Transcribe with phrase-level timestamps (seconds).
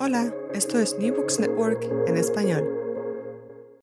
[0.00, 2.68] Hola, esto es New Books Network en español.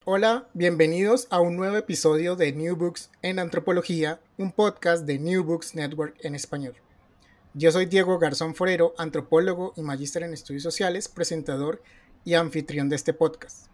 [0.04, 5.42] Hola, bienvenidos a un nuevo episodio de New Books en Antropología, un podcast de New
[5.42, 6.74] Books Network en español.
[7.54, 11.82] Yo soy Diego Garzón Forero, antropólogo y magíster en estudios sociales, presentador
[12.26, 13.68] y anfitrión de este podcast.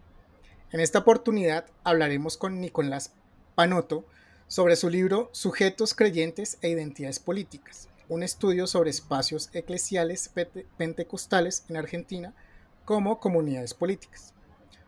[0.71, 3.11] En esta oportunidad hablaremos con Nicolás
[3.53, 4.05] Panoto
[4.47, 10.31] sobre su libro Sujetos creyentes e identidades políticas, un estudio sobre espacios eclesiales
[10.77, 12.33] pentecostales en Argentina
[12.83, 14.33] como comunidades políticas.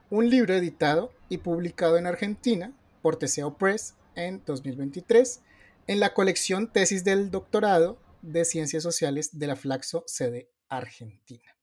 [0.09, 5.41] Un libro editado y publicado en Argentina por Teseo Press en 2023
[5.87, 11.55] en la colección Tesis del Doctorado de Ciencias Sociales de la Flaxo sede Argentina.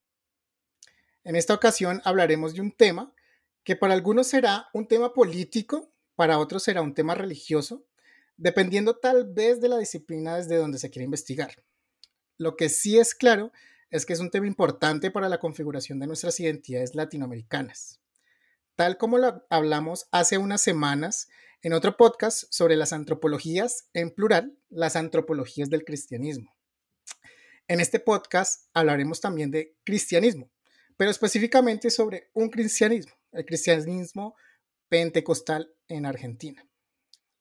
[1.25, 3.13] En esta ocasión hablaremos de un tema
[3.65, 7.85] que para algunos será un tema político, para otros será un tema religioso,
[8.39, 11.63] dependiendo tal vez de la disciplina desde donde se quiere investigar.
[12.39, 13.53] Lo que sí es claro
[13.91, 18.01] es que es un tema importante para la configuración de nuestras identidades latinoamericanas.
[18.77, 21.29] Tal como lo hablamos hace unas semanas
[21.63, 26.55] en otro podcast sobre las antropologías, en plural, las antropologías del cristianismo.
[27.67, 30.49] En este podcast hablaremos también de cristianismo,
[30.97, 34.37] pero específicamente sobre un cristianismo, el cristianismo
[34.89, 36.68] pentecostal en Argentina.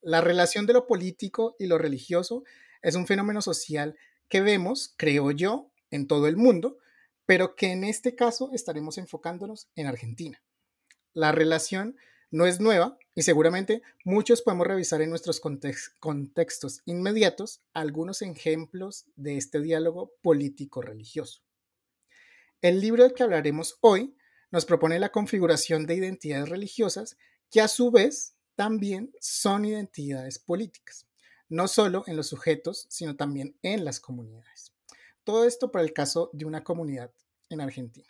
[0.02, 2.44] La relación de lo político y lo religioso
[2.82, 3.98] es un fenómeno social
[4.30, 6.78] que vemos, creo yo, en todo el mundo,
[7.26, 10.42] pero que en este caso estaremos enfocándonos en Argentina.
[11.14, 11.98] La relación
[12.30, 19.38] no es nueva y seguramente muchos podemos revisar en nuestros contextos inmediatos algunos ejemplos de
[19.38, 21.42] este diálogo político-religioso.
[22.62, 24.16] El libro del que hablaremos hoy
[24.52, 27.18] nos propone la configuración de identidades religiosas
[27.50, 31.06] que a su vez también son identidades políticas,
[31.48, 34.74] no solo en los sujetos, sino también en las comunidades.
[35.24, 37.14] Todo esto para el caso de una comunidad
[37.50, 38.08] en Argentina.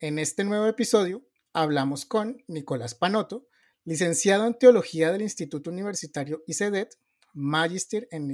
[0.00, 3.48] En este nuevo episodio hablamos con Nicolás Panoto,
[3.84, 6.98] licenciado en Teología del Instituto Universitario ICEDET,
[7.32, 8.32] magíster en,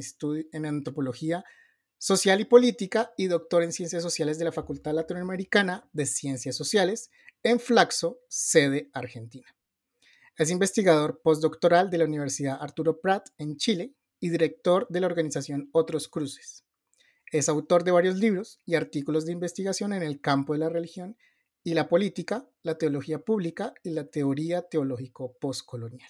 [0.53, 1.45] en Antropología
[1.97, 7.13] Social y Política y doctor en Ciencias Sociales de la Facultad Latinoamericana de Ciencias Sociales
[7.45, 9.47] en Flaxo, sede Argentina.
[10.39, 15.69] Es investigador postdoctoral de la Universidad Arturo Prat en Chile y director de la organización
[15.73, 16.65] Otros Cruces.
[17.33, 21.17] Es autor de varios libros y artículos de investigación en el campo de la religión
[21.65, 26.09] y la política, la teología pública y la teoría teológico postcolonial.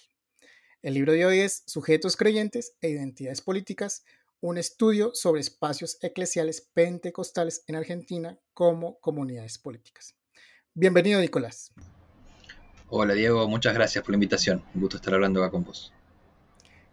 [0.83, 4.03] El libro de hoy es Sujetos creyentes e identidades políticas,
[4.41, 10.15] un estudio sobre espacios eclesiales pentecostales en Argentina como comunidades políticas.
[10.75, 11.73] Bienvenido, Nicolás.
[12.91, 14.63] Hola Diego, muchas gracias por la invitación.
[14.73, 15.93] Un gusto estar hablando acá con vos.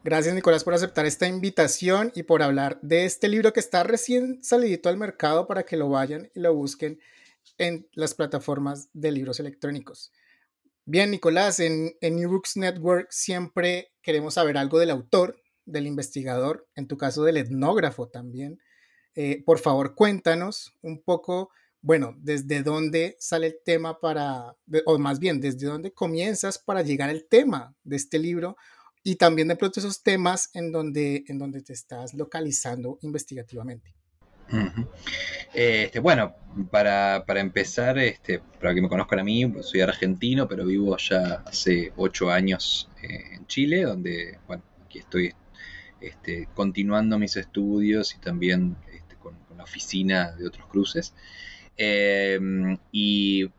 [0.04, 4.44] Gracias Nicolás por aceptar esta invitación y por hablar de este libro que está recién
[4.44, 7.00] salidito al mercado para que lo vayan y lo busquen
[7.56, 10.12] en las plataformas de libros electrónicos.
[10.84, 16.68] Bien, Nicolás, en, en New Books Network siempre queremos saber algo del autor, del investigador,
[16.76, 18.60] en tu caso del etnógrafo también.
[19.14, 21.50] Eh, por favor, cuéntanos un poco
[21.86, 27.10] bueno, ¿desde dónde sale el tema para, o más bien, desde dónde comienzas para llegar
[27.10, 28.56] al tema de este libro?
[29.04, 33.94] Y también de pronto esos temas en donde, en donde te estás localizando investigativamente.
[35.54, 36.34] este, bueno,
[36.72, 41.92] para, empezar, este, para que me conozcan a mí, soy argentino, pero vivo ya hace
[41.96, 44.40] ocho años eh, en Chile, donde,
[44.84, 45.32] aquí estoy
[46.00, 51.14] este, continuando mis estudios y también este, con, la oficina de otros cruces.
[51.76, 53.50] Em, y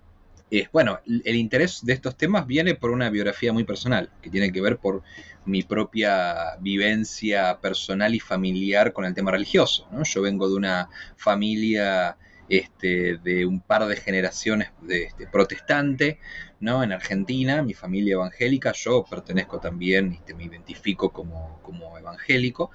[0.71, 4.61] bueno, el interés de estos temas viene por una biografía muy personal, que tiene que
[4.61, 5.03] ver por
[5.45, 9.87] mi propia vivencia personal y familiar con el tema religioso.
[10.03, 12.17] Yo vengo de una familia
[12.49, 16.19] este, de un par de generaciones de, este, protestante
[16.61, 16.81] ¿no?
[16.81, 22.71] en Argentina, mi familia evangélica, yo pertenezco también, este, me identifico como, como evangélico,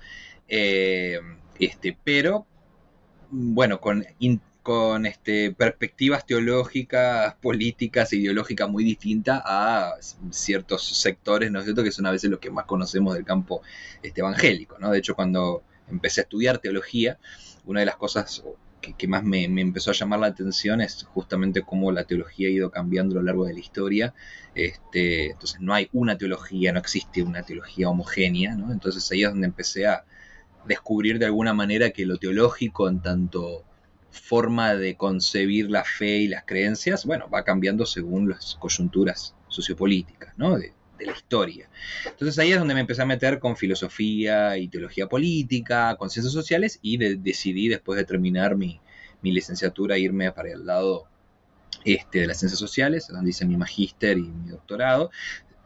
[0.47, 1.19] eh,
[1.59, 2.47] este, pero
[3.31, 4.05] bueno, con
[4.63, 9.95] con este, perspectivas teológicas, políticas ideológicas muy distintas a
[10.31, 13.63] ciertos sectores, ¿no es cierto?, que son a veces los que más conocemos del campo
[14.03, 14.91] este, evangélico, ¿no?
[14.91, 17.19] De hecho, cuando empecé a estudiar teología,
[17.65, 18.45] una de las cosas
[18.97, 22.71] que, más me, empezó a llamar la atención es justamente cómo la teología ha ido
[22.71, 24.15] cambiando a lo largo de la historia.
[24.55, 28.73] Este, entonces no hay una teología, no existe una teología homogénea, ¿no?
[28.73, 30.05] Entonces ahí es donde empecé a
[30.67, 33.65] descubrir de alguna manera que lo teológico en tanto
[34.13, 40.37] forma de concebir la fe y las creencias, bueno, va cambiando según las coyunturas sociopolíticas,
[40.37, 40.59] ¿no?
[40.59, 40.73] De,
[41.05, 41.69] la historia.
[42.07, 46.33] Entonces ahí es donde me empecé a meter con filosofía y teología política, con ciencias
[46.33, 48.81] sociales y decidí después de terminar mi,
[49.21, 51.09] licenciatura irme para el lado
[51.85, 55.11] este, de las ciencias sociales, donde hice mi magíster y mi doctorado,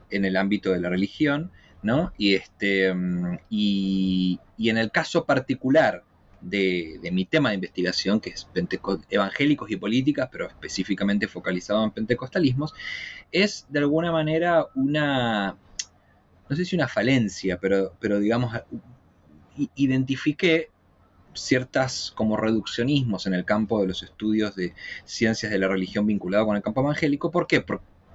[0.09, 1.51] en el ámbito de la religión,
[1.83, 2.13] ¿no?
[2.17, 6.03] Y, este, mm, y, en el caso particular
[6.41, 8.49] de, mi tema de investigación, que es
[9.11, 12.75] evangélicos y políticas, pero específicamente focalizado en pentecostalismos,
[13.33, 15.57] es de alguna manera una,
[16.49, 18.55] no sé si una falencia, pero, pero digamos,
[19.75, 20.71] identifiqué
[21.35, 24.75] ciertas como reduccionismos en el campo de los estudios de
[25.05, 27.31] ciencias de la religión vinculado con el campo evangélico.
[27.31, 27.65] ¿Por qué?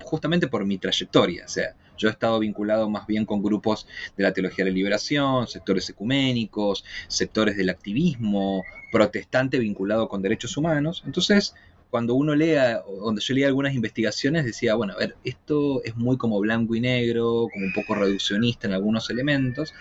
[0.04, 1.46] justamente por mi trayectoria.
[1.46, 3.88] O sea, yo he estado vinculado más bien con grupos
[4.18, 10.58] de la teología de la liberación, sectores ecuménicos, sectores del activismo, protestante vinculado con derechos
[10.58, 11.04] humanos.
[11.06, 11.54] Entonces,
[11.92, 16.18] cuando uno lea, donde yo leía algunas investigaciones, decía, bueno, a ver, esto es muy
[16.18, 19.74] como blanco y negro, como un poco reduccionista en algunos elementos.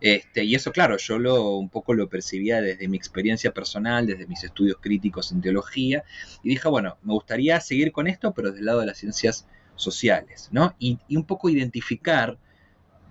[0.00, 4.26] Este, y eso, claro, yo lo, un poco lo percibía desde mi experiencia personal, desde
[4.26, 6.04] mis estudios críticos en teología,
[6.42, 9.46] y dije, bueno, me gustaría seguir con esto, pero desde el lado de las ciencias
[9.78, 10.74] sociales, ¿no?
[10.78, 12.38] Y, un poco identificar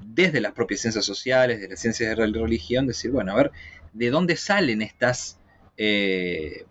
[0.05, 3.51] desde las propias ciencias sociales, de las ciencias de la religión, decir, bueno, a ver,
[3.93, 5.39] ¿de dónde salen estas...
[5.77, 6.65] Eh,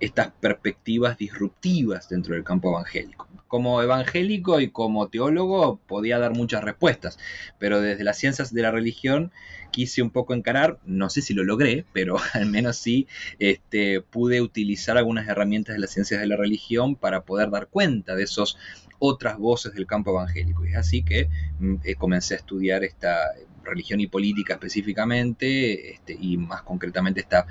[0.00, 3.28] estas perspectivas disruptivas dentro del campo evangélico.
[3.48, 7.18] Como evangélico y como teólogo podía dar muchas respuestas,
[7.58, 9.32] pero desde las ciencias de la religión
[9.70, 13.06] quise un poco encarar, no sé si lo logré, pero al menos sí
[13.38, 18.14] este, pude utilizar algunas herramientas de las ciencias de la religión para poder dar cuenta
[18.14, 18.56] de esas
[18.98, 20.64] otras voces del campo evangélico.
[20.66, 21.28] Y es así que
[21.58, 23.32] mm, eh, comencé a estudiar esta
[23.64, 27.46] religión y política específicamente, este, y más concretamente esta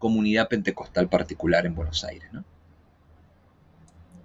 [0.00, 2.28] comunidad pentecostal particular en Buenos Aires.
[2.32, 2.44] ¿no?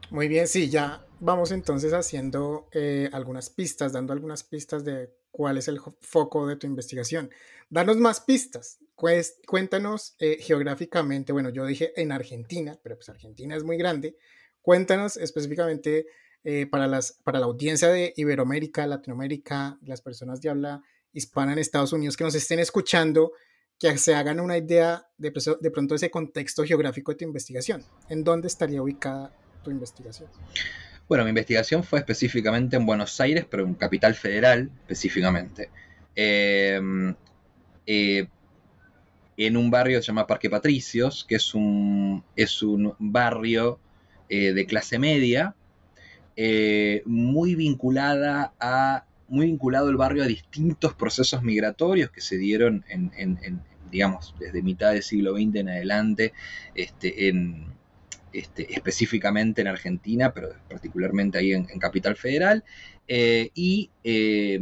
[0.09, 5.57] Muy bien, sí, ya vamos entonces haciendo eh, algunas pistas, dando algunas pistas de cuál
[5.57, 7.29] es el foco de tu investigación.
[7.69, 8.79] Danos más pistas.
[8.95, 14.15] Cuéntanos eh, geográficamente, bueno, yo dije en Argentina, pero pues Argentina es muy grande.
[14.61, 16.07] Cuéntanos específicamente
[16.45, 20.81] eh, para, las, para la audiencia de Iberoamérica, Latinoamérica, las personas de habla
[21.11, 23.33] hispana en Estados Unidos que nos estén escuchando,
[23.79, 27.83] que se hagan una idea de, de pronto ese contexto geográfico de tu investigación.
[28.09, 29.31] ¿En dónde estaría ubicada
[29.63, 30.29] tu investigación?
[31.07, 35.69] Bueno, mi investigación fue específicamente en Buenos Aires, pero en Capital Federal específicamente.
[36.15, 37.13] Em,
[37.85, 38.27] eh,
[39.37, 43.79] en un barrio que se llama Parque Patricios, que es un, es un barrio
[44.29, 45.55] eh, de clase media,
[46.37, 52.85] eh, muy vinculada a muy vinculado el barrio a distintos procesos migratorios que se dieron
[52.87, 53.11] en,
[53.91, 56.33] digamos, desde mitad del siglo XX en adelante,
[56.73, 57.33] este,
[58.33, 62.63] este, específicamente en Argentina, pero particularmente ahí en, Capital Federal,
[63.07, 64.59] eh, y eh,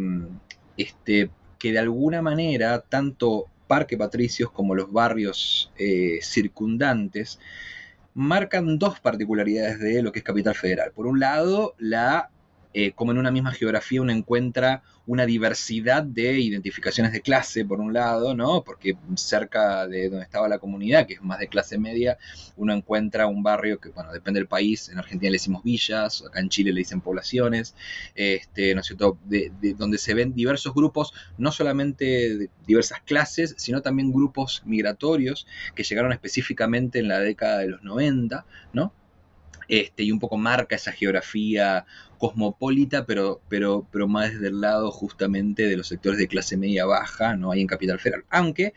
[0.77, 7.39] este, que de alguna manera tanto Parque Patricios como los barrios eh, circundantes
[8.13, 10.91] marcan dos particularidades de lo que es Capital Federal.
[10.91, 12.29] Por un lado, la
[12.73, 17.79] eh, como en una misma geografía uno encuentra una diversidad de identificaciones de clase, por
[17.79, 18.63] un lado, ¿no?
[18.63, 22.17] Porque cerca de donde estaba la comunidad, que es más de clase media,
[22.55, 26.39] uno encuentra un barrio que, bueno, depende del país, en Argentina le decimos villas, acá
[26.39, 27.75] en Chile le dicen poblaciones,
[28.15, 33.55] este, ¿no es cierto?, de, donde se ven diversos grupos, no solamente de diversas clases,
[33.57, 38.93] sino también grupos migratorios que llegaron específicamente en la década de los 90, ¿no?
[39.73, 41.87] Este, y un poco marca esa geografía
[42.19, 46.85] cosmopolita, pero, pero, pero más desde el lado justamente de los sectores de clase media
[46.85, 48.23] baja, no hay en Capital Federal.
[48.29, 48.75] Aunque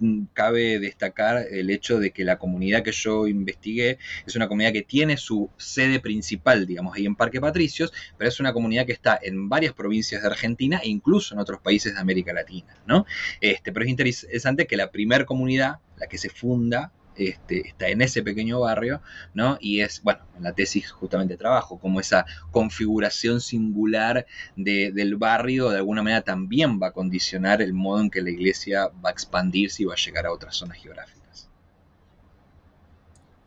[0.00, 3.96] mm, cabe destacar el hecho de que la comunidad que yo investigué
[4.26, 8.38] es una comunidad que tiene su sede principal, digamos, ahí en Parque Patricios, pero es
[8.38, 12.00] una comunidad que está en varias provincias de Argentina e incluso en otros países de
[12.00, 13.06] América Latina, ¿no?
[13.40, 18.02] Este, pero es interesante que la primera comunidad, la que se funda este, está en
[18.02, 19.00] ese pequeño barrio,
[19.34, 19.56] ¿no?
[19.60, 25.78] Y es, bueno, en la tesis justamente trabajo, como esa configuración singular del barrio de
[25.78, 29.82] alguna manera también va a condicionar el modo en que la iglesia va a expandirse
[29.82, 31.48] y va a llegar a otras zonas geográficas.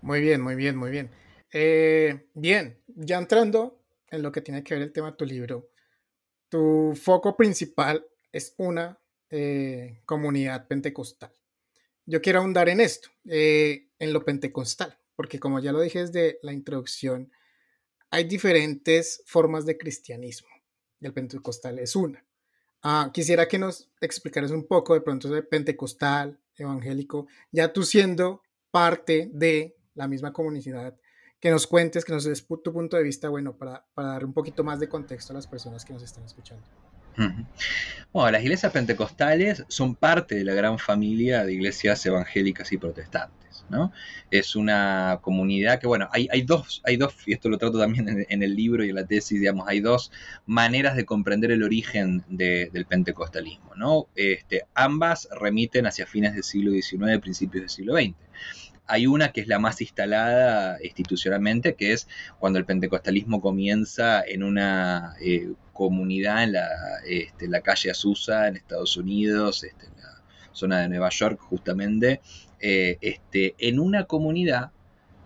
[0.02, 1.12] Muy bien, muy bien, muy bien.
[1.52, 5.70] Eh, bien, ya entrando en lo que tiene que ver el tema de tu libro,
[6.50, 8.98] tu foco principal es una
[9.30, 11.37] eh, comunidad pentecostal
[12.08, 16.40] yo quiero ahondar en esto, eh, en lo pentecostal, porque como ya lo dije desde
[16.42, 17.32] la introducción,
[18.10, 20.48] hay diferentes formas de cristianismo
[21.02, 22.24] el pentecostal es una.
[22.84, 28.42] Ah, quisiera que nos explicaras un poco de pronto de pentecostal, evangélico, ya tú siendo
[28.72, 30.98] parte de la misma comunidad,
[31.40, 34.34] que nos cuentes, que nos des tu punto de vista, bueno, para, para dar un
[34.34, 36.87] poquito más de contexto a las personas que nos están escuchando.
[38.14, 43.66] Bueno, las iglesias pentecostales son parte de la gran familia de iglesias evangélicas y protestantes,
[43.70, 43.92] ¿no?
[44.32, 48.44] Es una comunidad que, bueno, hay, dos, hay dos, y esto lo trato también en,
[48.44, 50.12] el libro y en la tesis, digamos, hay dos
[50.46, 54.08] maneras de comprender el origen del pentecostalismo, ¿no?
[54.16, 58.16] Este, ambas remiten hacia fines del siglo XIX, principios del siglo XX
[58.88, 62.08] hay una que es la más instalada institucionalmente, que es
[62.40, 66.68] cuando el pentecostalismo comienza en una eh, comunidad en la,
[67.06, 72.22] este, calle Azusa, en Estados Unidos, este, en la zona de Nueva York justamente,
[72.60, 74.72] eh, este, en una comunidad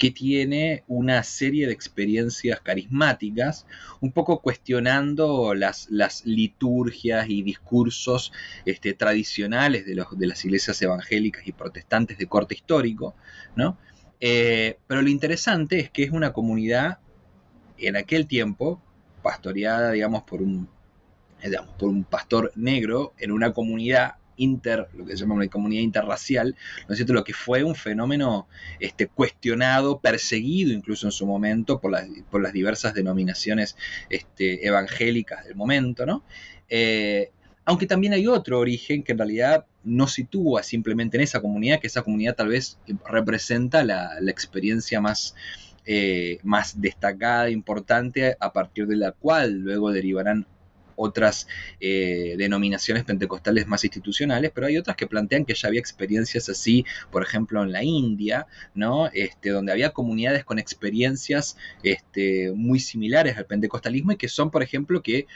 [0.02, 3.68] que tiene una serie de experiencias carismáticas,
[4.00, 8.34] un poco cuestionando las, las liturgias y discursos
[8.66, 13.14] este, tradicionales de, los, de, las iglesias evangélicas y protestantes de corte histórico,
[13.56, 13.78] ¿no?
[14.20, 16.98] Eh, pero lo interesante es que es una comunidad
[17.78, 18.82] en aquel tiempo
[19.22, 20.68] pastoreada, digamos, por un,
[21.44, 25.82] digamos, por un pastor negro en una comunidad inter, lo que se llama una comunidad
[25.82, 26.56] interracial,
[26.88, 27.14] ¿no es cierto?
[27.14, 28.48] Lo que fue un fenómeno
[28.80, 33.78] este, cuestionado, perseguido incluso en su momento por las, diversas denominaciones
[34.10, 36.24] este, evangélicas del momento, ¿no?
[36.70, 37.32] Eh,
[37.66, 41.88] aunque también hay otro origen que en realidad no sitúa simplemente en esa comunidad, que
[41.88, 45.36] esa comunidad tal vez representa la, experiencia más,
[45.86, 50.48] eh, más destacada, importante, a partir de la cual luego derivarán
[51.02, 51.48] otras
[51.80, 56.86] eh, denominaciones pentecostales más institucionales, pero hay otras que plantean que ya había experiencias así,
[57.12, 59.08] por ejemplo, en la India, ¿no?
[59.14, 64.64] Este, donde había comunidades con experiencias este, muy similares al pentecostalismo y que son, por
[64.64, 65.28] ejemplo, que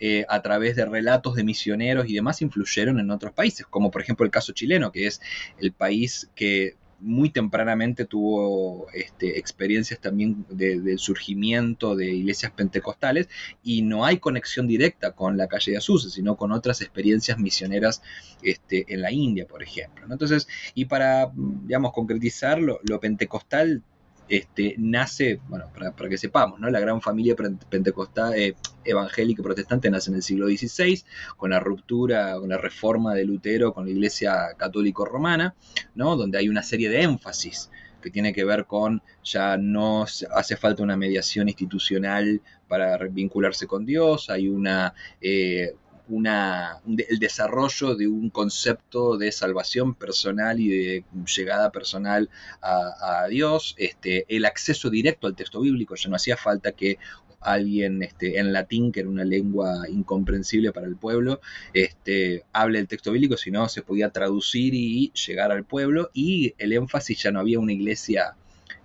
[0.00, 4.00] eh, a través de relatos de misioneros y demás influyeron en otros países, como por
[4.00, 5.20] ejemplo el caso chileno, que es
[5.58, 13.28] el país que muy tempranamente tuvo este, experiencias también del surgimiento de iglesias pentecostales
[13.62, 18.02] y no hay conexión directa con la calle de Azusa, sino con otras experiencias misioneras
[18.42, 20.06] este, en la India, por ejemplo.
[20.10, 23.82] Entonces, y para, digamos, concretizar, lo pentecostal
[24.28, 26.70] este, nace, bueno, para, que sepamos, ¿no?
[26.70, 27.34] La gran familia
[27.68, 28.54] pentecostal, eh,
[28.84, 31.02] evangélica protestante nace en el siglo XVI,
[31.36, 35.54] con la ruptura, con la reforma de Lutero con la Iglesia católico romana,
[35.94, 36.16] ¿no?
[36.16, 37.70] Donde hay una serie de énfasis
[38.02, 43.84] que tiene que ver con ya no hace falta una mediación institucional para vincularse con
[43.84, 45.74] Dios, hay una eh,
[46.08, 51.04] una, el desarrollo de un concepto de salvación personal y de
[51.36, 52.28] llegada personal
[52.62, 56.98] a, Dios, este, el acceso directo al texto bíblico, ya no hacía falta que
[57.40, 61.40] alguien este, en latín, que era una lengua incomprensible para el pueblo,
[61.72, 66.72] este, hable el texto bíblico, sino se podía traducir y llegar al pueblo, y el
[66.72, 68.34] énfasis ya no había una iglesia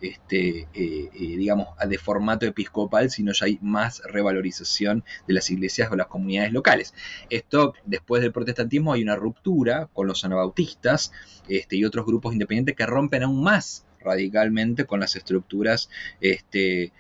[0.04, 5.90] este, eh, eh, digamos, de formato episcopal, sino ya hay más revalorización de las iglesias
[5.92, 6.94] o las comunidades locales.
[7.30, 11.14] Esto, después del protestantismo, hay una ruptura con los anabautistas
[11.48, 16.92] este, y otros grupos independientes que rompen aún más radicalmente con las estructuras este,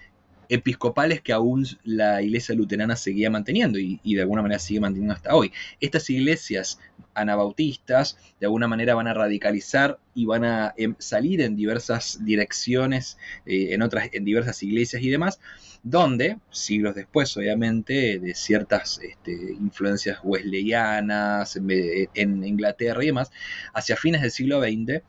[0.49, 5.35] episcopales que aún la iglesia luterana seguía manteniendo y, de alguna manera sigue manteniendo hasta
[5.35, 5.51] hoy.
[5.79, 6.79] Estas iglesias
[7.13, 13.17] anabautistas de alguna manera van a radicalizar y van a em, salir en diversas direcciones,
[13.45, 15.39] eh, en otras, en diversas iglesias y demás,
[15.83, 23.31] donde, siglos después, obviamente, de ciertas este, influencias wesleyanas en Inglaterra y demás,
[23.73, 25.03] hacia fines del siglo XX,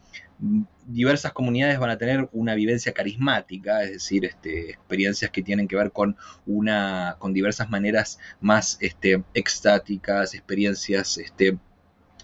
[0.86, 5.76] diversas comunidades van a tener una vivencia carismática, es decir, este, experiencias que tienen que
[5.76, 11.58] ver con, una, con diversas maneras más este, extáticas, experiencias este,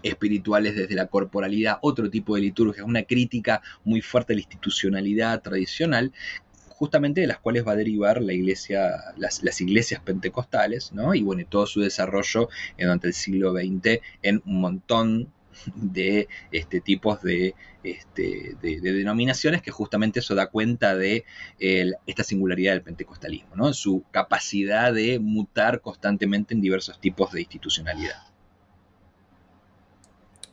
[0.03, 5.41] espirituales desde la corporalidad, otro tipo de liturgia, una crítica muy fuerte a la institucionalidad
[5.43, 6.13] tradicional,
[6.69, 11.15] justamente de las cuales va a derivar la iglesia, las, iglesias pentecostales, ¿no?
[11.15, 12.49] Y bueno, todo su desarrollo
[12.79, 15.33] durante el siglo XX en un montón
[15.75, 21.25] de este, tipos de, este, de, denominaciones que justamente eso da cuenta de
[21.59, 23.73] esta singularidad del pentecostalismo, ¿no?
[23.73, 28.23] su capacidad de mutar constantemente en diversos tipos de institucionalidad.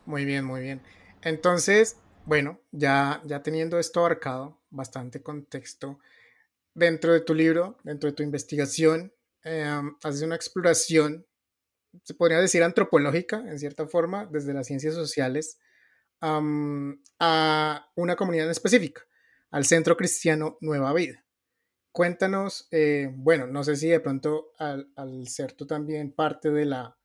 [0.06, 0.80] Muy bien, muy bien.
[1.22, 5.98] Entonces, bueno, ya, ya teniendo esto abarcado, bastante contexto,
[6.74, 9.12] dentro de tu libro, dentro de tu investigación,
[9.42, 11.26] em, haces una exploración
[12.02, 15.58] se podría decir antropológica, en cierta forma, desde las ciencias sociales,
[16.20, 19.02] a una comunidad específica,
[19.50, 21.24] al Centro Cristiano Nueva Vida.
[21.92, 26.96] Cuéntanos, eh, bueno, no sé si de pronto al, ser tú también parte de la,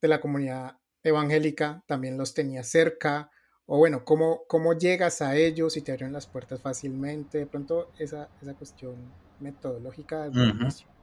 [0.00, 3.30] de la comunidad evangélica, también los tenías cerca,
[3.66, 7.92] o bueno, ¿cómo, cómo llegas a ellos y te abren las puertas fácilmente, de pronto
[7.98, 10.93] esa, esa cuestión metodológica del inicio.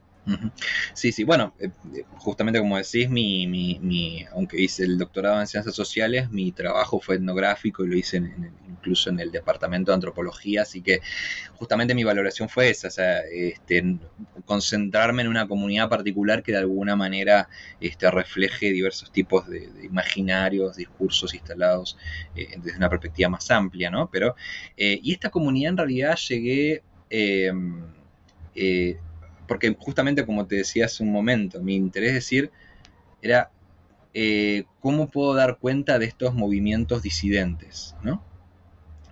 [0.93, 1.71] Sí, sí, bueno, eh,
[2.17, 7.15] justamente como decís, mi, mi, aunque hice el doctorado en ciencias sociales, mi trabajo fue
[7.15, 8.21] etnográfico y lo hice
[8.69, 11.01] incluso en el departamento de antropología, así que
[11.55, 13.97] justamente mi valoración fue esa, o sea, este,
[14.45, 17.49] concentrarme en una comunidad particular que de alguna manera
[17.79, 21.97] este, refleje diversos tipos de, imaginarios, discursos instalados
[22.35, 24.07] eh, desde una perspectiva más amplia, ¿no?
[24.11, 24.35] Pero,
[24.77, 26.83] eh, y esta comunidad en realidad llegué...
[27.09, 27.51] Eh,
[29.51, 32.51] porque justamente como te decía hace un momento, mi interés decir
[33.21, 33.51] era
[34.13, 38.23] eh, cómo puedo dar cuenta de estos movimientos disidentes, ¿no?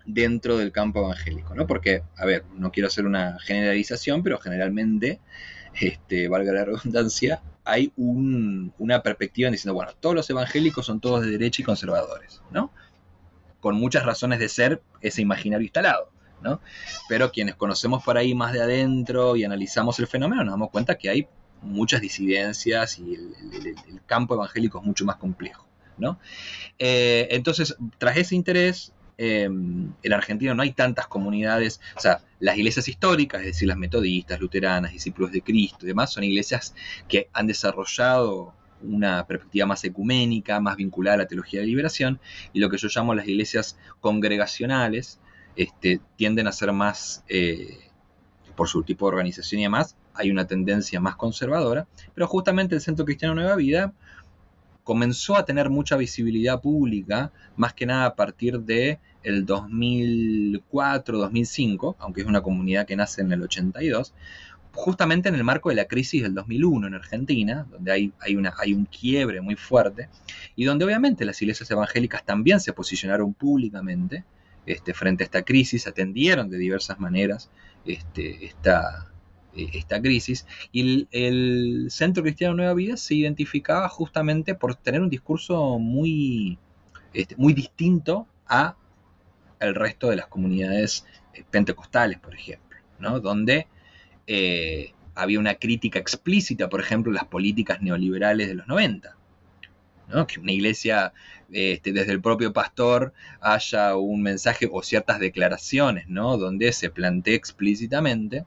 [0.05, 1.67] Dentro del campo evangélico, ¿no?
[1.67, 5.19] Porque, a ver, no quiero hacer una generalización, pero generalmente,
[5.73, 11.31] este, valga la redundancia, hay una perspectiva diciendo, bueno, todos los evangélicos son todos de
[11.31, 12.71] derecha y conservadores, ¿no?
[13.59, 16.13] Con muchas razones de ser ese imaginario instalado.
[17.07, 20.97] Pero quienes conocemos por ahí más de adentro y analizamos el fenómeno, nos damos cuenta
[20.97, 21.27] que hay
[21.61, 25.67] muchas disidencias y el, campo evangélico es mucho más complejo,
[26.77, 32.57] eh, entonces, tras ese interés, em, en Argentina no hay tantas comunidades, o sea, las
[32.57, 36.73] iglesias históricas, es decir, las metodistas, luteranas, discípulos de Cristo y demás, son iglesias
[37.07, 42.19] que han desarrollado una perspectiva más ecuménica, más vinculada a la teología de liberación,
[42.53, 45.19] y lo que yo llamo las iglesias congregacionales,
[45.59, 47.79] este, tienden a ser más, eh,
[48.55, 52.81] por su tipo de organización y demás, hay una tendencia más conservadora, pero justamente el
[52.81, 53.91] Centro Cristiano Nueva Vida
[54.85, 62.21] comenzó a tener mucha visibilidad pública, más que nada a partir de el 2004-2005, aunque
[62.21, 64.13] es una comunidad que nace en el 82,
[64.71, 68.53] justamente en el marco de la crisis del 2001 en Argentina, donde hay, hay, una,
[68.57, 70.07] hay un quiebre muy fuerte,
[70.55, 74.23] y donde obviamente las iglesias evangélicas también se posicionaron públicamente,
[74.69, 77.49] este, frente a esta crisis, atendieron de diversas maneras
[77.85, 79.11] este, esta,
[79.55, 80.45] eh, esta crisis.
[80.71, 86.59] Y el, Centro Cristiano Nueva Vida se identificaba justamente por tener un discurso muy,
[87.13, 88.75] este, muy distinto a
[89.59, 93.19] el resto de las comunidades eh, pentecostales, por ejemplo, ¿no?
[93.19, 93.67] donde
[94.27, 99.18] eh, había una crítica explícita, por ejemplo, las políticas neoliberales de los 90
[100.27, 101.13] que una iglesia,
[101.51, 106.37] este, desde el propio pastor, haya un mensaje o ciertas declaraciones, ¿no?
[106.37, 108.45] donde se plantea explícitamente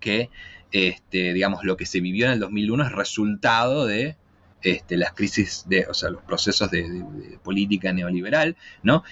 [0.00, 0.30] que,
[0.72, 4.16] este, digamos, lo que se vivió en el 2001 es resultado de
[4.62, 9.04] este, las crisis, de, o sea, los procesos de, de política neoliberal, ¿no?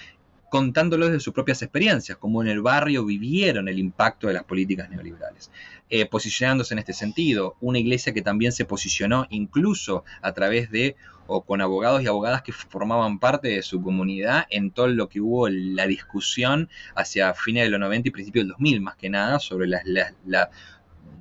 [0.52, 4.90] Contándolo desde sus propias experiencias, como en el barrio vivieron el impacto de las políticas
[4.90, 5.50] neoliberales.
[5.88, 10.94] Eh, posicionándose en este sentido, una iglesia que también se posicionó incluso a través de
[11.26, 15.22] o con abogados y abogadas que formaban parte de su comunidad en todo lo que
[15.22, 19.38] hubo la discusión hacia fines de los 90 y principios del 2000, más que nada,
[19.38, 20.50] sobre la, la,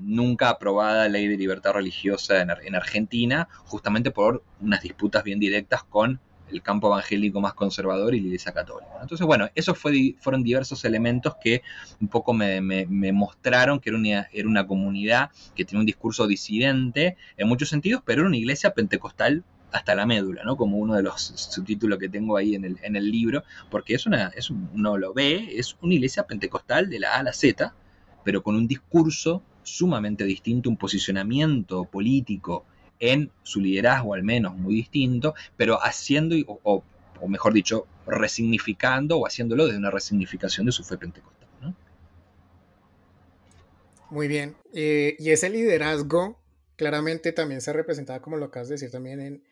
[0.02, 5.86] nunca aprobada ley de libertad religiosa en, en Argentina, justamente por unas disputas bien directas
[5.86, 6.20] con
[6.52, 8.92] el campo evangélico más conservador y la iglesia católica.
[9.02, 11.62] Entonces, bueno, esos fueron diversos elementos que
[12.00, 12.62] un poco me,
[13.12, 18.28] mostraron que era una, comunidad que tenía un discurso disidente en muchos sentidos, pero era
[18.28, 20.58] una iglesia pentecostal hasta la médula, ¿no?
[20.58, 24.06] Como uno de los subtítulos que tengo ahí en el, en el libro, porque es
[24.06, 27.74] una, es uno lo ve, es una iglesia pentecostal de la A a la Z,
[28.24, 32.66] pero con un discurso sumamente distinto, un posicionamiento político
[33.02, 36.84] en su liderazgo al menos muy distinto, pero haciendo, o,
[37.28, 41.42] mejor dicho, resignificando o haciéndolo desde una resignificación de su fe pentecostal.
[44.10, 44.56] Muy bien.
[44.74, 46.40] Eh, y ese liderazgo
[46.76, 49.44] claramente también se representaba, como lo acabas de decir, también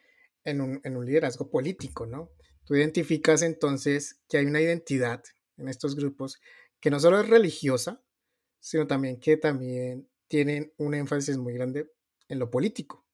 [0.43, 2.29] en, un, en un liderazgo político, ¿no?
[2.65, 5.23] Tú identificas entonces que hay una identidad
[5.57, 6.39] en estos grupos
[6.79, 8.01] que no solo es religiosa,
[8.59, 11.89] sino también que también tienen un énfasis muy grande
[12.27, 13.05] en lo político.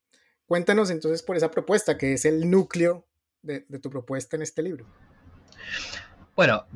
[0.46, 3.04] Cuéntanos entonces por esa propuesta, que es el núcleo
[3.42, 4.86] de, tu propuesta en este libro.
[6.34, 6.66] Bueno,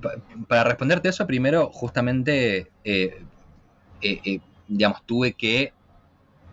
[0.49, 3.23] para responderte eso, primero, justamente, eh,
[4.01, 5.73] eh, eh, digamos, tuve que,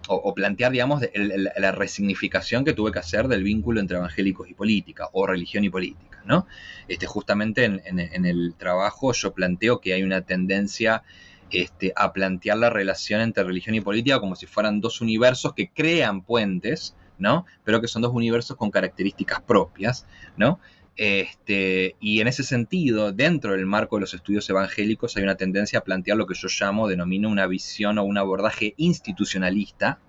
[0.10, 5.10] o, plantear, digamos, la resignificación que tuve que hacer del vínculo entre evangélicos y política,
[5.14, 6.48] o religión y política, ¿no?
[6.88, 11.04] Este, justamente en, el trabajo yo planteo que hay una tendencia
[11.50, 15.70] este, a plantear la relación entre religión y política como si fueran dos universos que
[15.70, 17.46] crean puentes, ¿no?
[17.64, 20.60] Pero que son dos universos con características propias, ¿no?
[20.98, 25.80] Este, y en ese sentido, dentro del marco de los estudios evangélicos hay una tendencia
[25.80, 30.00] a plantear lo que yo llamo, denomino una visión o un abordaje institucionalista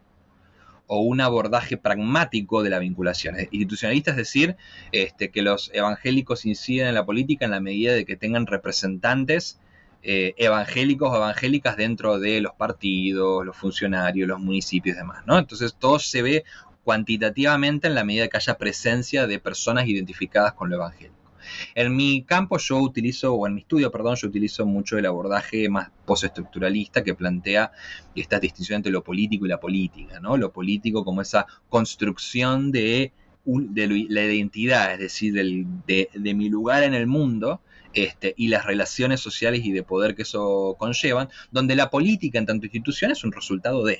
[0.86, 3.36] o un abordaje pragmático de la vinculación.
[3.38, 4.56] Institucionalista es decir,
[4.90, 9.60] este, que los evangélicos inciden en la política en la medida de que tengan representantes
[10.02, 15.38] eh, evangélicos o evangélicas dentro de los partidos, los funcionarios, los municipios y demás, ¿no?
[15.38, 16.44] Entonces todo se ve
[16.88, 21.34] cuantitativamente en la medida que haya presencia de personas identificadas con lo evangélico.
[21.74, 25.68] En mi campo yo utilizo, o en mi estudio, perdón, yo utilizo mucho el abordaje
[25.68, 27.72] más postestructuralista que plantea
[28.14, 30.38] esta distinción entre lo político y la política, ¿no?
[30.38, 33.12] Lo político como esa construcción de,
[33.44, 37.60] la identidad, es decir, de, de mi lugar en el mundo,
[37.92, 42.46] este, y las relaciones sociales y de poder que eso conllevan, donde la política en
[42.46, 43.98] tanto institución es un resultado de.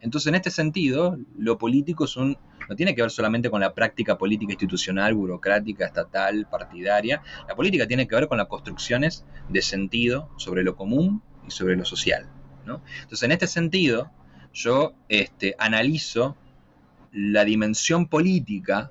[0.00, 4.52] Entonces, en este sentido, lo político no tiene que ver solamente con la práctica política
[4.52, 7.22] institucional, burocrática, estatal, partidaria.
[7.46, 11.76] La política tiene que ver con las construcciones de sentido sobre lo común y sobre
[11.76, 12.28] lo social.
[12.66, 14.10] Entonces, en este sentido,
[14.52, 16.36] yo este, analizo
[17.12, 18.90] la dimensión política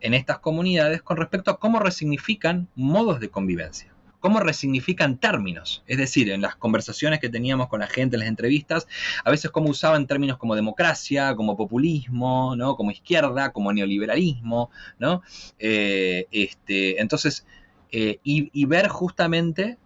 [0.00, 3.93] en estas comunidades con respecto a cómo resignifican modos de convivencia
[4.24, 5.82] cómo resignifican términos.
[5.86, 8.88] Es decir, en las conversaciones que teníamos con la gente, en las entrevistas,
[9.22, 12.74] a veces cómo usaban términos como democracia, como populismo, ¿no?
[12.74, 15.20] como izquierda, como neoliberalismo, ¿no?
[15.58, 17.44] Eh, este, entonces,
[17.92, 19.76] eh, y, ver justamente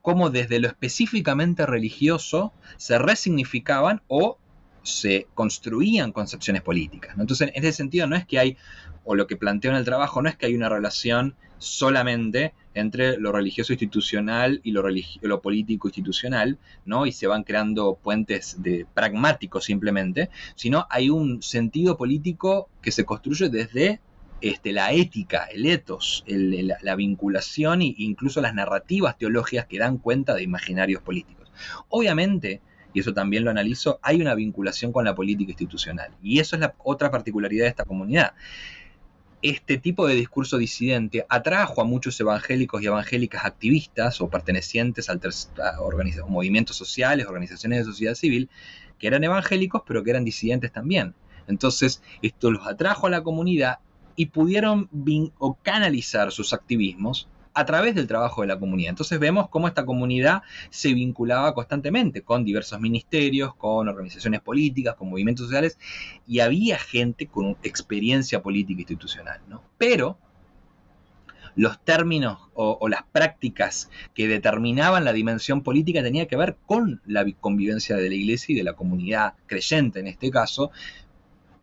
[0.00, 4.38] cómo desde lo específicamente religioso se resignificaban o
[4.82, 7.14] se construían concepciones políticas.
[7.18, 8.56] Entonces, en ese sentido, no es que hay,
[9.04, 13.18] o lo que planteo en el trabajo, no es que hay una relación solamente entre
[13.18, 14.82] lo religioso institucional y lo,
[15.20, 17.06] lo político institucional, ¿no?
[17.06, 23.04] Y se van creando puentes de pragmáticos simplemente, sino hay un sentido político que se
[23.04, 24.00] construye desde
[24.40, 30.34] este, la ética, el etos, la, vinculación e incluso las narrativas teológicas que dan cuenta
[30.34, 31.52] de imaginarios políticos.
[31.88, 32.62] Obviamente,
[32.94, 36.12] y eso también lo analizo, hay una vinculación con la política institucional.
[36.22, 38.32] Y eso es la otra particularidad de esta comunidad
[39.42, 45.18] este tipo de discurso disidente atrajo a muchos evangélicos y evangélicas activistas o pertenecientes a,
[46.28, 48.50] movimientos sociales, organizaciones de sociedad civil,
[48.98, 51.14] que eran evangélicos pero que eran disidentes también.
[51.46, 53.78] Entonces, esto los atrajo a la comunidad
[54.14, 54.90] y pudieron
[55.38, 58.90] o canalizar sus activismos a través del trabajo de la comunidad.
[58.90, 65.10] Entonces vemos cómo esta comunidad se vinculaba constantemente con diversos ministerios, con organizaciones políticas, con
[65.10, 65.78] movimientos sociales,
[66.26, 69.40] y había gente con experiencia política institucional.
[69.78, 70.18] Pero
[71.56, 77.24] los términos o, las prácticas que determinaban la dimensión política tenían que ver con la
[77.40, 80.70] convivencia de la iglesia y de la comunidad creyente en este caso,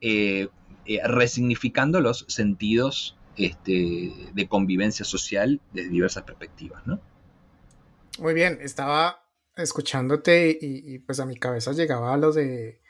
[0.02, 0.50] eh,
[0.86, 7.00] eh, resignificando los sentidos este, de convivencia social desde diversas perspectivas, ¿no?
[8.20, 9.24] Muy bien, estaba
[9.56, 12.82] escuchándote y, pues a mi cabeza llegaba lo de,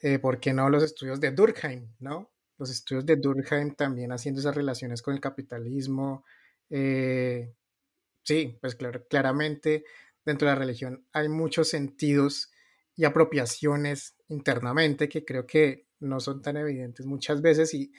[0.00, 2.30] eh, ¿por qué no los estudios de Durkheim, ¿no?
[2.58, 6.24] Los estudios de Durkheim también haciendo esas relaciones con el capitalismo.
[6.70, 7.54] Eh,
[8.22, 9.84] sí, pues claro, claramente
[10.24, 12.52] dentro de la religión hay muchos sentidos
[12.94, 17.92] y apropiaciones internamente que creo que no son tan evidentes muchas veces y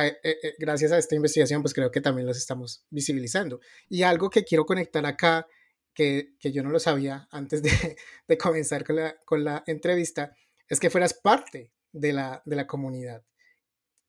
[0.00, 3.60] eh, eh, gracias a esta investigación, pues creo que también los estamos visibilizando.
[3.90, 5.46] Y algo que quiero conectar acá,
[5.94, 7.70] que, que yo no lo sabía antes de,
[8.28, 10.34] de comenzar con la, con la, entrevista,
[10.66, 13.22] es que fueras parte de la, de la comunidad.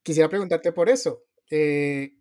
[0.01, 1.25] Quisiera preguntarte por eso.
[1.49, 2.13] Eh,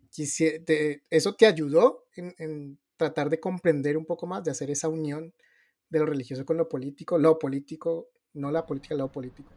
[1.09, 5.33] ¿Eso te ayudó en, en tratar de comprender un poco más, de hacer esa unión
[5.89, 9.49] de lo religioso con lo político, lo político, no la política, lo político?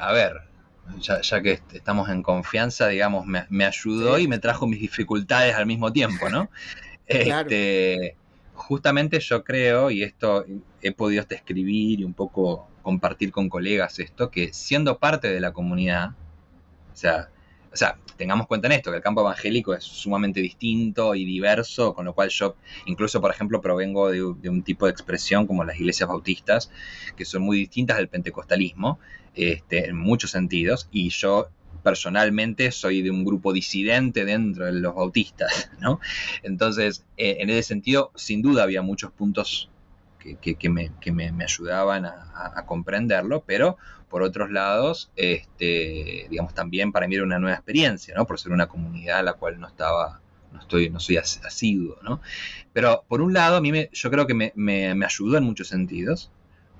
[0.00, 0.53] a ver,
[1.00, 5.92] ya, que estamos en confianza, digamos, me, ayudó y me trajo mis dificultades al mismo
[5.92, 6.50] tiempo, ¿no?
[7.06, 8.16] Este,
[8.54, 10.46] justamente yo creo, y esto
[10.80, 15.38] he podido hasta escribir y un poco compartir con colegas esto, que siendo parte de
[15.38, 16.12] la comunidad,
[16.92, 17.28] o sea,
[17.74, 21.92] o sea, tengamos cuenta en esto, que el campo evangélico es sumamente distinto y diverso,
[21.92, 22.54] con lo cual yo
[22.86, 26.70] incluso, por ejemplo, provengo de, un tipo de expresión como las iglesias bautistas,
[27.16, 29.00] que son muy distintas del pentecostalismo,
[29.34, 31.48] este, en muchos sentidos, y yo
[31.82, 35.98] personalmente soy de un grupo disidente dentro de los bautistas, ¿no?
[36.44, 39.68] Entonces, eh, en ese sentido, sin duda había muchos puntos
[40.40, 40.90] que, me,
[41.42, 43.76] ayudaban a, comprenderlo, pero
[44.14, 48.28] por otros lados, este, digamos, también para mí era una nueva experiencia, ¿no?
[48.28, 50.20] Por ser una comunidad a la cual no estaba,
[50.52, 52.20] no estoy, no soy asiduo, ¿no?
[52.72, 55.66] Pero por un lado, a mí me, yo creo que me, me ayudó en muchos
[55.66, 56.30] sentidos,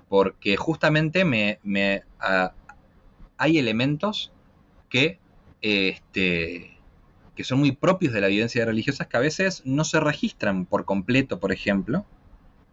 [0.09, 1.59] porque justamente me,
[3.37, 4.31] hay elementos
[4.89, 5.19] que,
[5.61, 6.79] este,
[7.35, 10.85] que son muy propios de la evidencia religiosa que a veces no se registran por
[10.85, 12.07] completo, por ejemplo,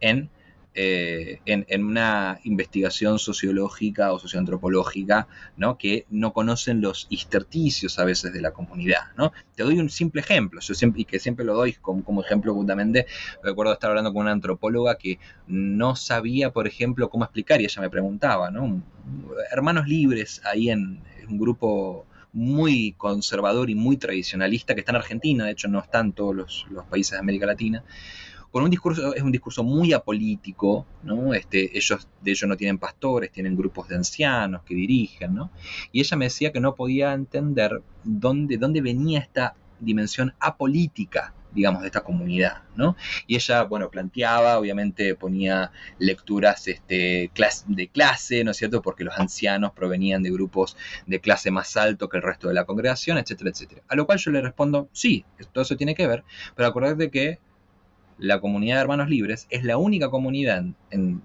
[0.01, 0.29] en
[0.73, 5.77] eh, en, una investigación sociológica o socioantropológica, ¿no?
[5.77, 9.33] Que no conocen los intersticios a veces de la comunidad, ¿no?
[9.55, 12.53] Te doy un simple ejemplo, yo siempre, y que siempre lo doy como, como ejemplo
[12.53, 13.05] justamente,
[13.43, 17.81] recuerdo estar hablando con una antropóloga que no sabía, por ejemplo, cómo explicar, y ella
[17.81, 18.81] me preguntaba, ¿no?
[19.51, 25.45] Hermanos libres ahí en, un grupo muy conservador y muy tradicionalista que está en Argentina,
[25.45, 27.83] de hecho no están todos los, los países de América Latina,
[28.51, 31.33] con un discurso, es un discurso muy apolítico, ¿no?
[31.33, 35.51] Este, ellos, de ellos no tienen pastores, tienen grupos de ancianos que dirigen, ¿no?
[35.91, 41.81] Y ella me decía que no podía entender dónde, dónde venía esta dimensión apolítica digamos,
[41.81, 42.95] de esta comunidad, ¿no?
[43.27, 47.29] Y ella, bueno, planteaba, obviamente ponía lecturas este,
[47.67, 48.81] de clase, ¿no es cierto?
[48.81, 52.65] Porque los ancianos provenían de grupos de clase más alto que el resto de la
[52.65, 53.81] congregación, etcétera, etcétera.
[53.87, 56.23] A lo cual yo le respondo, sí, todo eso tiene que ver,
[56.55, 57.39] pero acordate que
[58.21, 61.23] la comunidad de hermanos libres es la única comunidad en,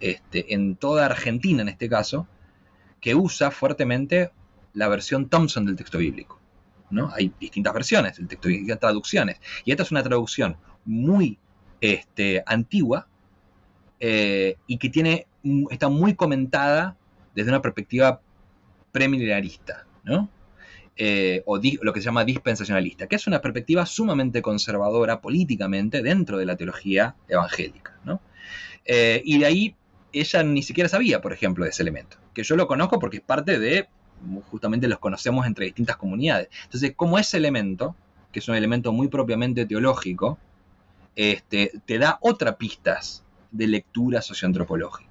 [0.00, 2.26] este, en toda Argentina, en este caso,
[3.02, 4.30] que usa fuertemente
[4.72, 6.40] la versión Thompson del texto bíblico.
[6.88, 7.12] ¿no?
[7.14, 9.40] Hay distintas versiones del texto bíblico, traducciones.
[9.66, 11.38] Y esta es una traducción muy
[11.82, 13.06] este, antigua
[14.00, 15.26] eh, y que tiene,
[15.70, 16.96] está muy comentada
[17.34, 18.22] desde una perspectiva
[18.90, 20.30] premilenarista, ¿no?
[20.96, 26.36] Eh, o lo que se llama dispensacionalista, que es una perspectiva sumamente conservadora políticamente dentro
[26.36, 27.98] de la teología evangélica.
[28.84, 29.74] Eh, y de ahí
[30.12, 33.22] ella ni siquiera sabía, por ejemplo, de ese elemento, que yo lo conozco porque es
[33.22, 33.88] parte de,
[34.50, 36.48] justamente los conocemos entre distintas comunidades.
[36.64, 37.94] Entonces, como ese elemento,
[38.32, 40.38] que es un elemento muy propiamente teológico,
[41.16, 45.09] este, te da otras pistas de lectura socioantropológica.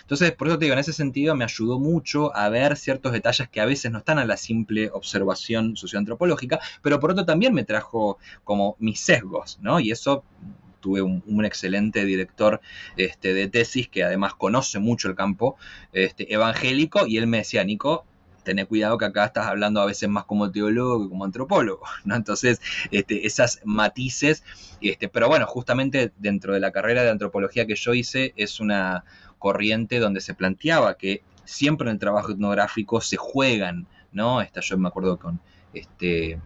[0.00, 3.48] Entonces, por eso te digo, en ese sentido me ayudó mucho a ver ciertos detalles
[3.48, 7.64] que a veces no están a la simple observación socioantropológica, pero por otro también me
[7.64, 9.80] trajo como mis sesgos, ¿no?
[9.80, 10.24] Y eso
[10.80, 12.60] tuve un, excelente director
[12.96, 15.56] este, de tesis que además conoce mucho el campo
[15.92, 18.04] este, evangélico y él me decía, Nico,
[18.46, 22.14] tené cuidado que acá estás hablando a veces más como teólogo que como antropólogo, ¿no?
[22.14, 22.60] Entonces,
[22.92, 24.44] este, esas matices,
[24.80, 29.04] este, pero bueno, justamente dentro de la carrera de antropología que yo hice es una,
[29.38, 34.40] corriente donde se planteaba que siempre en el trabajo etnográfico se juegan, ¿no?
[34.40, 35.40] Esta, yo me acuerdo con
[35.72, 36.38] este,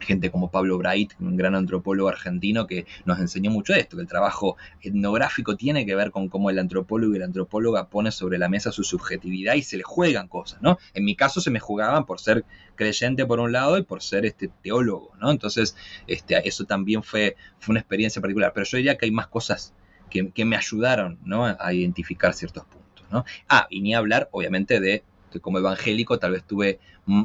[0.00, 4.08] gente como Pablo Bright, un gran antropólogo argentino que nos enseñó mucho esto, que el
[4.08, 8.48] trabajo etnográfico tiene que ver con cómo el antropólogo y la antropóloga pone sobre la
[8.48, 10.78] mesa su subjetividad y se le juegan cosas, ¿no?
[10.94, 14.24] En mi caso se me jugaban por ser creyente por un lado y por ser
[14.24, 15.30] este teólogo, ¿no?
[15.30, 19.26] Entonces, este, eso también fue, fue una experiencia particular, pero yo diría que hay más
[19.26, 19.74] cosas
[20.08, 21.18] que, me ayudaron
[21.58, 23.06] a identificar ciertos puntos.
[23.10, 23.24] ¿no?
[23.48, 26.80] Ah, y ni hablar, obviamente, de que como evangélico tal vez tuve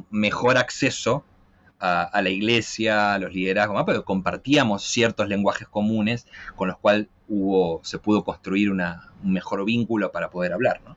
[0.10, 1.24] mejor acceso
[1.80, 7.82] a, la iglesia, a los liderazgos, pero compartíamos ciertos lenguajes comunes con los cuales hubo,
[7.84, 8.82] se pudo construir un
[9.22, 10.82] mejor vínculo para poder hablar.
[10.86, 10.96] ¿no?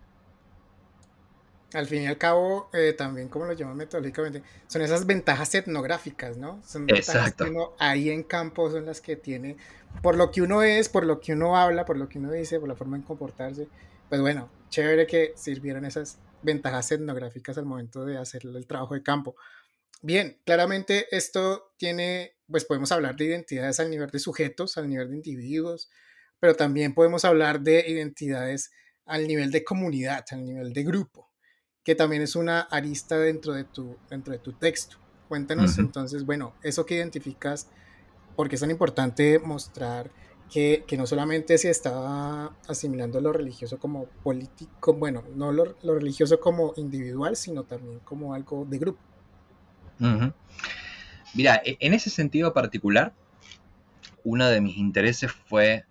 [1.72, 6.36] Al fin y al cabo, eh, también como lo llaman metodológicamente, son esas ventajas etnográficas,
[6.36, 6.62] ¿no?
[6.64, 9.56] Son ventajas que uno ahí en campo son las que tiene,
[10.00, 12.60] por lo que uno es, por lo que uno habla, por lo que uno dice,
[12.60, 13.66] por la forma de comportarse.
[14.08, 19.02] Pues bueno, chévere que sirvieran esas ventajas etnográficas al momento de hacer el trabajo de
[19.02, 19.34] campo.
[20.02, 25.10] Bien, claramente esto tiene, pues podemos hablar de identidades al nivel de sujetos, al nivel
[25.10, 25.90] de individuos,
[26.38, 28.70] pero también podemos hablar de identidades
[29.04, 31.25] al nivel de comunidad, al nivel de grupo
[31.86, 34.96] que también es una arista dentro de tu, dentro de tu texto.
[35.28, 37.68] Cuéntanos entonces, bueno, eso que identificas,
[38.34, 40.10] porque es tan importante mostrar
[40.52, 45.94] que, que, no solamente se está asimilando lo religioso como político, bueno, no lo, lo
[45.94, 49.00] religioso como individual, sino también como algo de grupo.
[51.34, 53.14] Mira, e, en ese sentido particular,
[54.24, 55.84] uno de mis intereses fue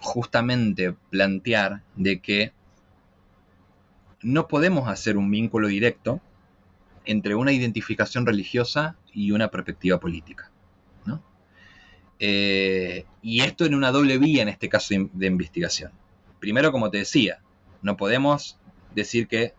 [0.00, 2.52] justamente plantear de que
[4.22, 6.20] no podemos hacer un vínculo directo
[7.04, 10.50] entre una identificación religiosa y una perspectiva política.
[12.22, 15.90] Eh, y esto en una doble vía en este caso de investigación.
[16.38, 17.40] Primero, como te decía,
[17.80, 18.58] no podemos
[18.94, 19.54] decir que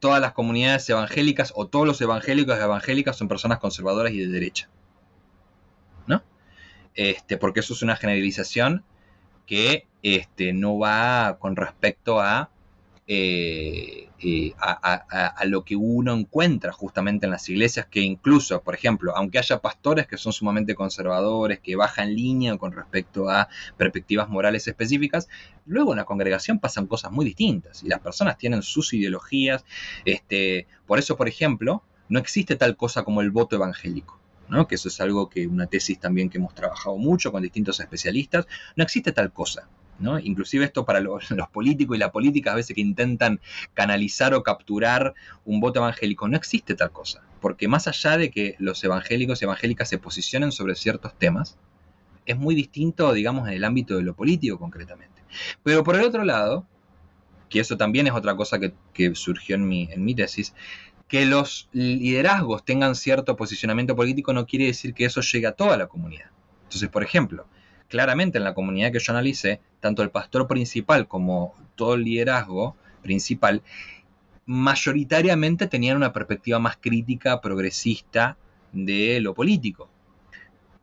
[0.00, 4.68] todas las comunidades evangélicas o todos los evangélicos evangélicas son personas conservadoras y de derecha.
[6.08, 6.24] ¿No?
[6.94, 8.84] Este, porque eso es una generalización
[9.46, 12.50] que este, no va con respecto a
[13.06, 19.14] eh, eh, a, lo que uno encuentra justamente en las iglesias, que incluso, por ejemplo,
[19.14, 24.66] aunque haya pastores que son sumamente conservadores, que bajan línea con respecto a perspectivas morales
[24.66, 25.28] específicas,
[25.66, 29.64] luego en la congregación pasan cosas muy distintas y las personas tienen sus ideologías.
[30.06, 34.18] Este, por eso, por ejemplo, no existe tal cosa como el voto evangélico.
[34.48, 34.68] ¿no?
[34.68, 38.46] que eso es algo que una tesis también que hemos trabajado mucho con distintos especialistas,
[38.76, 39.68] no existe tal cosa.
[39.98, 40.18] ¿No?
[40.18, 43.40] Inclusive esto para los, políticos y la política a veces que intentan
[43.74, 46.28] canalizar o capturar un voto evangélico.
[46.28, 50.52] No existe tal cosa, porque más allá de que los evangélicos y evangélicas se posicionen
[50.52, 51.58] sobre ciertos temas,
[52.26, 55.22] es muy distinto, digamos, en el ámbito de lo político concretamente.
[55.62, 56.66] Pero por el otro lado,
[57.48, 60.54] que eso también es otra cosa que, surgió en mi, en mi tesis,
[61.08, 65.76] que los liderazgos tengan cierto posicionamiento político no quiere decir que eso llegue a toda
[65.76, 66.30] la comunidad.
[66.64, 67.46] Entonces, por ejemplo,
[67.94, 72.74] claramente en la comunidad que yo analicé, tanto el pastor principal como todo el liderazgo
[73.02, 73.62] principal,
[74.46, 78.36] mayoritariamente tenían una perspectiva más crítica, progresista
[78.72, 79.88] de lo político.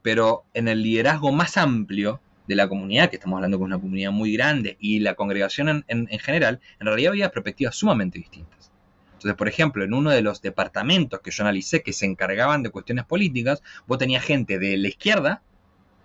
[0.01, 4.11] Pero en el liderazgo más amplio de la comunidad, que estamos hablando con una comunidad
[4.11, 8.71] muy grande, y la congregación en, general, en realidad había perspectivas sumamente distintas.
[9.15, 12.69] Entonces, por ejemplo, en uno de los departamentos que yo analicé que se encargaban de
[12.69, 15.41] cuestiones políticas, vos tenías gente de la izquierda,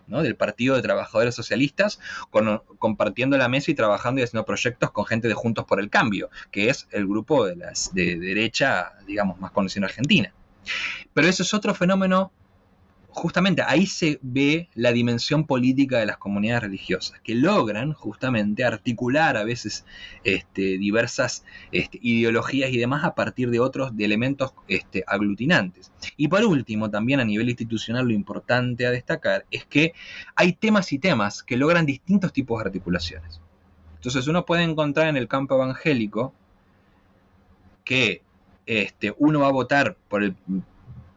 [0.06, 0.22] ¿no?
[0.22, 2.00] del Partido de Trabajadores Socialistas,
[2.78, 6.30] compartiendo la mesa y trabajando y haciendo proyectos con gente de Juntos por el Cambio,
[6.50, 10.32] que es el grupo de, las, de derecha, digamos, más conocido en Argentina.
[11.14, 12.32] Pero eso es otro fenómeno
[13.16, 19.38] justamente ahí se ve la dimensión política de las comunidades religiosas, que logran justamente articular
[19.38, 19.86] a veces
[20.22, 25.90] este, diversas este, ideologías y demás a partir de otros de elementos este, aglutinantes.
[26.18, 29.94] Y por último, también a nivel institucional, lo importante a destacar es que
[30.34, 33.40] hay temas y temas que logran distintos tipos de articulaciones.
[33.94, 36.34] Entonces uno puede encontrar en el campo evangélico
[37.82, 38.20] que
[38.66, 40.36] este, uno va a votar por el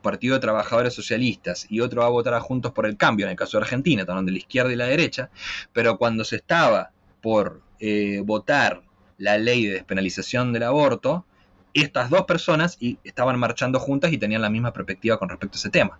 [0.02, 3.38] Partido de Trabajadores Socialistas y otro va a votar Juntos por el Cambio, en el
[3.38, 5.30] caso de Argentina, también de la izquierda y la derecha,
[5.74, 8.82] pero cuando se estaba por eh, votar
[9.18, 11.26] la ley de despenalización del aborto,
[11.74, 15.70] estas dos personas estaban marchando juntas y tenían la misma perspectiva con respecto a ese
[15.70, 16.00] tema.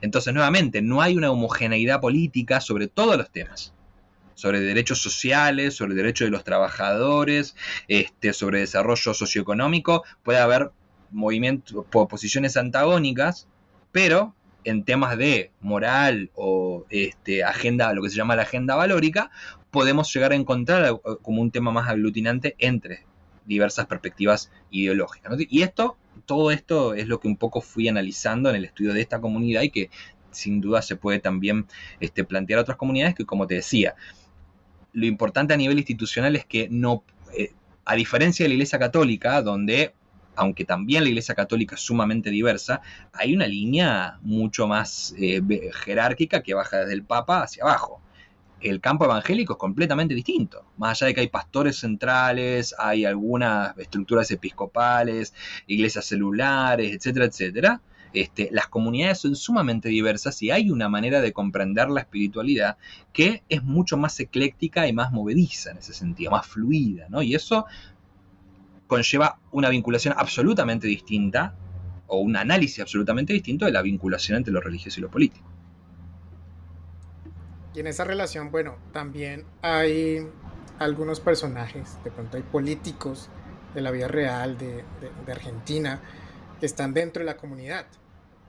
[0.00, 3.72] Entonces, nuevamente, no hay una homogeneidad política sobre todos los temas
[4.36, 7.56] sobre derechos sociales, sobre derechos de los trabajadores,
[7.88, 10.70] este, sobre desarrollo socioeconómico, puede haber
[11.16, 13.48] movimientos, posiciones antagónicas,
[13.90, 19.30] pero en temas de moral o este, agenda, lo que se llama la agenda valórica,
[19.70, 23.06] podemos llegar a encontrar como un tema más aglutinante entre
[23.46, 25.32] diversas perspectivas ideológicas.
[25.38, 29.00] Y esto, todo esto es lo que un poco fui analizando en el estudio de
[29.00, 29.90] esta comunidad y que
[30.32, 31.66] sin duda se puede también
[32.00, 33.94] este, plantear a otras comunidades que, como te decía,
[34.92, 37.04] lo importante a nivel institucional es que no,
[37.38, 37.52] eh,
[37.84, 39.94] a diferencia de la Iglesia Católica, donde
[40.36, 42.80] aunque también la Iglesia Católica es sumamente diversa,
[43.12, 45.40] hay una línea mucho más eh,
[45.84, 48.00] jerárquica que baja desde el Papa hacia abajo.
[48.60, 50.64] El campo evangélico es completamente distinto.
[50.78, 55.34] Más allá de que hay pastores centrales, hay algunas estructuras episcopales,
[55.66, 57.80] iglesias celulares, etcétera, etcétera.
[58.12, 62.78] Este, las comunidades son sumamente diversas y hay una manera de comprender la espiritualidad
[63.12, 67.20] que es mucho más ecléctica y más movediza en ese sentido, más fluida, ¿no?
[67.20, 67.66] Y eso
[68.86, 71.54] conlleva una vinculación absolutamente distinta
[72.06, 75.46] o un análisis absolutamente distinto de la vinculación entre lo religioso y lo político.
[77.74, 80.26] Y en esa relación, bueno, también hay
[80.78, 83.28] algunos personajes, de pronto hay políticos
[83.74, 84.84] de la vida real de,
[85.30, 86.00] Argentina
[86.58, 87.86] que están dentro de la comunidad.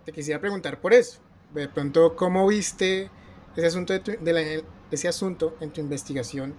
[0.05, 1.19] Te quisiera preguntar por eso.
[1.53, 3.09] De pronto, ¿cómo viste
[3.55, 6.55] ese asunto, de ese asunto en tu investigación?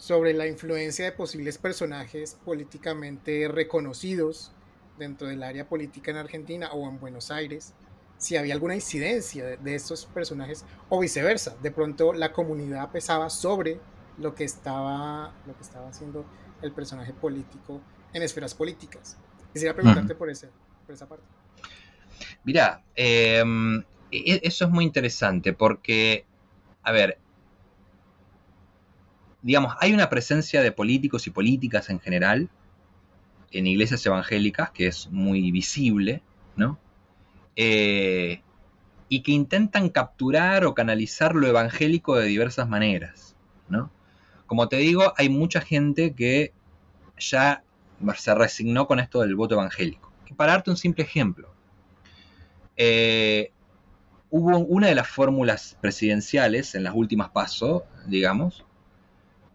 [0.00, 4.50] Sobre la influencia de posibles personajes políticamente reconocidos
[4.98, 7.74] dentro del área política en Argentina o en Buenos Aires,
[8.16, 13.78] si había alguna incidencia de, estos personajes o viceversa, de pronto la comunidad pesaba sobre
[14.16, 16.24] lo que estaba, lo que estaba haciendo
[16.62, 17.82] el personaje político
[18.14, 19.18] en esferas políticas.
[19.52, 20.48] Quisiera preguntarte por, ese,
[20.86, 21.24] por esa parte.
[22.44, 26.24] Mira, em, e, eso es muy interesante porque,
[26.82, 27.18] a ver,
[29.42, 32.48] digamos, hay una presencia de políticos y políticas en general
[33.52, 36.22] en iglesias evangélicas que es muy visible,
[36.56, 36.78] ¿no?
[37.56, 38.42] Eh,
[39.08, 43.34] y que intentan capturar o canalizar lo evangélico de diversas maneras,
[43.68, 43.90] ¿no?
[44.46, 46.52] Como te digo, hay mucha gente que
[47.18, 47.62] ya
[48.16, 50.12] se resignó con esto del voto evangélico.
[50.28, 51.52] Y para darte un simple ejemplo,
[52.76, 53.52] eh,
[54.30, 58.64] hubo una de las fórmulas presidenciales en las últimas pasos, digamos,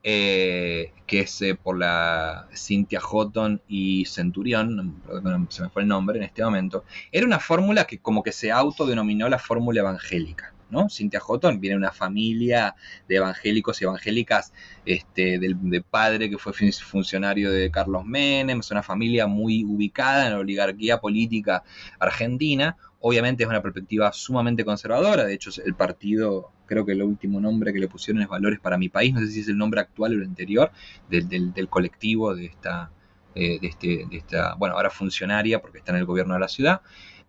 [0.08, 5.02] eh, que es eh, por la Cynthia Houghton y Centurión,
[5.50, 8.52] se me fue el nombre en este momento, era una fórmula que como que se
[8.52, 10.54] autodenominó la fórmula evangélica.
[10.70, 10.90] ¿no?
[10.90, 12.76] Cynthia Houghton viene de una familia
[13.08, 14.54] de evangélicos y evangélicas
[14.86, 20.28] este, del, de padre que fue funcionario de Carlos Menem, es una familia muy ubicada
[20.28, 21.64] en la oligarquía política
[21.98, 22.78] argentina,
[23.08, 27.72] obviamente es una perspectiva sumamente conservadora, de hecho el partido, creo que el último nombre
[27.72, 30.14] que le pusieron es Valores para mi país, no sé si es el nombre actual
[30.14, 30.72] o el anterior
[31.08, 32.90] del, colectivo de esta,
[33.36, 36.48] eh, de, este, de esta, bueno, ahora funcionaria porque está en el gobierno de la
[36.48, 36.82] ciudad,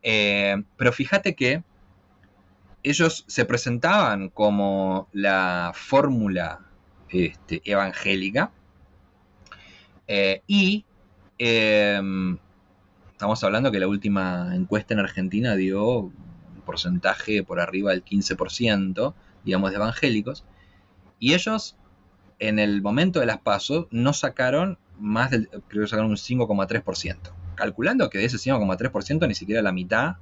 [0.02, 1.62] eh, pero fíjate que
[2.82, 6.60] ellos se presentaban como la fórmula
[7.10, 8.50] este, evangélica
[10.08, 10.86] eh, y
[11.36, 12.38] em,
[13.16, 16.12] estamos hablando que la última encuesta en Argentina dio un
[16.66, 20.44] porcentaje por arriba del 15%, digamos, de evangélicos,
[21.18, 21.78] y ellos
[22.40, 27.16] en el momento de las pasos no sacaron más del, creo que sacaron un 5,3%,
[27.54, 30.16] calculando que de ese 5,3% ni siquiera la mitad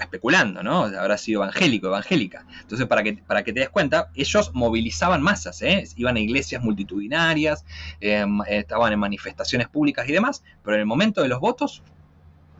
[0.00, 0.84] especulando, ¿no?
[0.84, 2.46] Habrá sido evangélico, evangélica.
[2.60, 5.84] Entonces, para que, para que te des cuenta, ellos movilizaban masas, ¿eh?
[5.96, 7.64] Iban a iglesias multitudinarias,
[8.00, 11.82] em, estaban en manifestaciones públicas y demás, pero en el momento de los votos,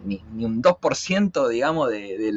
[0.04, 2.36] ni, un 2%, digamos, del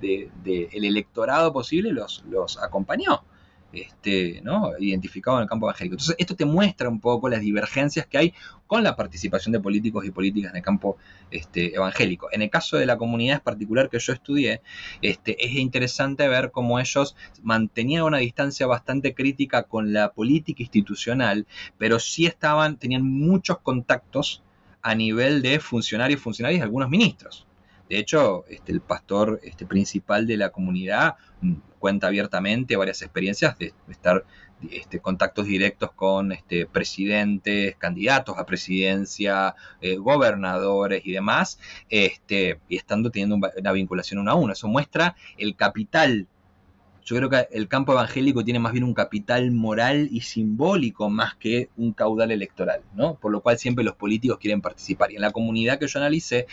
[0.00, 3.24] de, electorado posible los, los acompañó
[3.72, 4.72] este, ¿no?
[4.78, 5.94] identificado en el campo evangélico.
[5.94, 8.34] Entonces, esto te muestra un poco las divergencias que hay
[8.66, 10.96] con la participación de políticos y políticas en el campo
[11.30, 12.28] este, evangélico.
[12.32, 14.60] En el caso de la comunidad particular que yo estudié,
[15.00, 21.46] este, es interesante ver cómo ellos mantenían una distancia bastante crítica con la política institucional,
[21.78, 24.42] pero sí estaban, tenían muchos contactos
[24.82, 27.46] a nivel de funcionarios, funcionarios y algunos ministros.
[27.92, 33.58] De hecho, este, el pastor este, principal de la comunidad mm, cuenta abiertamente varias experiencias
[33.58, 34.24] de estar
[34.70, 41.58] este, contactos directos con este, presidentes, candidatos a presidencia, eh, gobernadores y demás,
[41.90, 44.54] este, y estando teniendo una vinculación uno a uno.
[44.54, 46.28] Eso muestra el capital.
[47.04, 51.34] Yo creo que el campo evangélico tiene más bien un capital moral y simbólico más
[51.34, 53.16] que un caudal electoral, ¿no?
[53.16, 55.12] Por lo cual siempre los políticos quieren participar.
[55.12, 56.46] Y en la comunidad que yo analicé,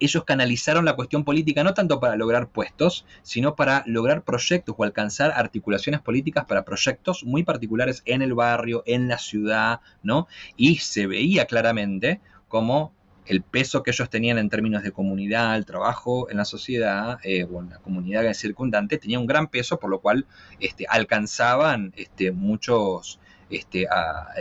[0.00, 4.84] ellos canalizaron la cuestión política no tanto para lograr puestos, sino para lograr proyectos o
[4.84, 10.26] alcanzar articulaciones políticas para proyectos muy particulares en el barrio, en la ciudad, ¿no?
[10.56, 12.92] Y se veía claramente como
[13.26, 17.44] el peso que ellos tenían en términos de comunidad, el trabajo en la sociedad eh,
[17.44, 20.26] o en la comunidad circundante tenía un gran peso, por lo cual
[20.60, 23.18] este, alcanzaban este, muchos
[23.50, 23.86] este,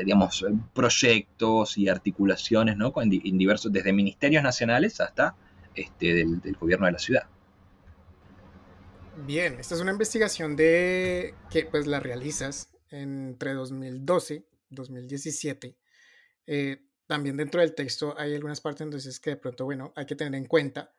[0.04, 2.94] digamos, proyectos y articulaciones ¿no?
[2.98, 5.36] en, diversos, desde ministerios nacionales hasta
[5.76, 7.24] este, del, gobierno de la ciudad.
[9.26, 14.46] Bien, esta es una investigación de que pues la realizas entre 2012 y
[14.76, 15.78] 2017.
[17.06, 20.36] también dentro del texto hay algunas partes entonces que de pronto, bueno, hay que tener
[20.36, 20.94] en cuenta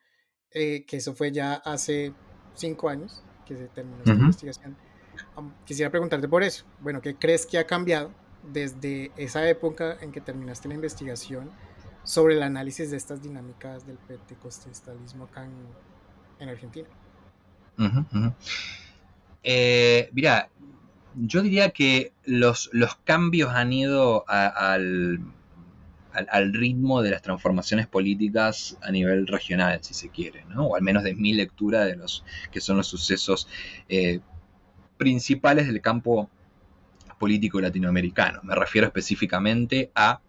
[0.50, 2.12] eh, que eso fue ya hace
[2.54, 4.76] cinco años que se terminó esta investigación.
[5.64, 6.64] quisiera preguntarte por eso.
[6.80, 8.14] Bueno, ¿qué crees que ha cambiado
[8.52, 11.50] desde esa época en que terminaste la investigación
[12.04, 15.46] sobre el análisis de estas dinámicas del pentecostalismo acá
[16.38, 16.86] en, Argentina.
[19.42, 20.50] Eh, mira,
[21.14, 25.20] yo diría que los, los cambios han ido al,
[26.12, 30.66] al, ritmo de las transformaciones políticas a nivel regional, si se quiere, ¿no?
[30.66, 33.48] o al menos de mi lectura de los que son los sucesos
[33.88, 34.20] eh,
[34.96, 36.30] principales del campo
[37.18, 38.40] político latinoamericano.
[38.42, 40.20] Me refiero específicamente a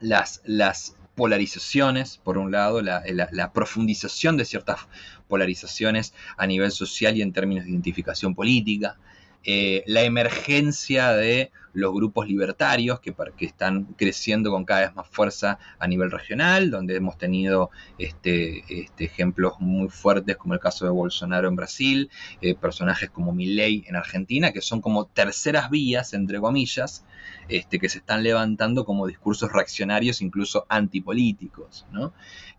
[0.00, 4.80] las, las polarizaciones, por un lado, la, profundización de ciertas
[5.28, 8.96] polarizaciones a nivel social y en términos de identificación política,
[9.44, 15.58] eh, la emergencia de los grupos libertarios que, están creciendo con cada vez más fuerza
[15.78, 20.92] a nivel regional, donde hemos tenido este, este, ejemplos muy fuertes como el caso de
[20.92, 26.40] Bolsonaro en Brasil, eh, personajes como Milley en Argentina, que son como terceras vías, entre
[26.40, 27.04] comillas,
[27.48, 31.86] este, que se están levantando como discursos reaccionarios, incluso antipolíticos.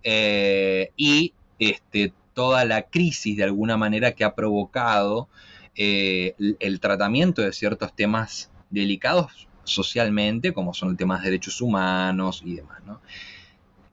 [0.03, 1.33] Eh, y
[2.35, 5.29] toda la crisis de alguna manera que ha provocado
[5.75, 12.41] eh, el, tratamiento de ciertos temas delicados socialmente, como son el tema de derechos humanos
[12.45, 12.81] y demás.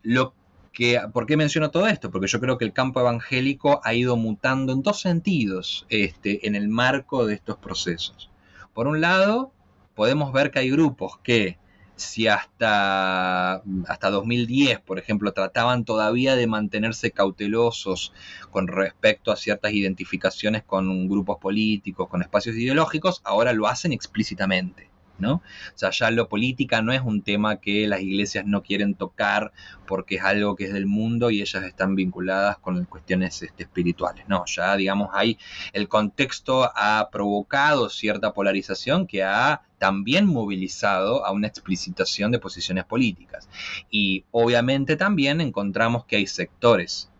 [0.03, 0.35] Lo
[0.72, 2.11] que, ¿Por qué menciono todo esto?
[2.11, 6.55] Porque yo creo que el campo evangélico ha ido mutando en dos sentidos este, en
[6.55, 8.30] el marco de estos procesos.
[8.72, 9.53] Por un lado,
[9.95, 11.59] podemos ver que hay grupos que
[11.97, 18.12] si hasta, hasta 2010, por ejemplo, trataban todavía de mantenerse cautelosos
[18.51, 24.91] con respecto a ciertas identificaciones con grupos políticos, con espacios ideológicos, ahora lo hacen explícitamente.
[25.22, 25.36] ¿No?
[25.36, 25.42] O
[25.74, 29.52] sea, ya lo política no es un tema que las iglesias no quieren tocar
[29.86, 34.28] porque es algo que es del mundo y ellas están vinculadas con cuestiones este, espirituales.
[34.28, 35.38] No, ya digamos, hay
[35.72, 42.84] el contexto ha provocado cierta polarización que ha también movilizado a una explicitación de posiciones
[42.84, 43.48] políticas.
[43.90, 47.10] Y obviamente también encontramos que hay sectores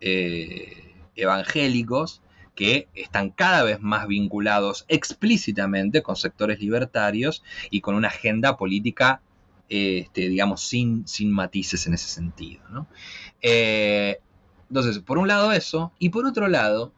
[0.00, 2.22] eh, evangélicos
[2.54, 9.20] que están cada vez más vinculados explícitamente con sectores libertarios y con una agenda política,
[9.68, 12.86] este, digamos, sin, sin matices en ese sentido.
[13.40, 14.18] Eh,
[14.68, 16.92] entonces, por un lado eso, y por otro lado,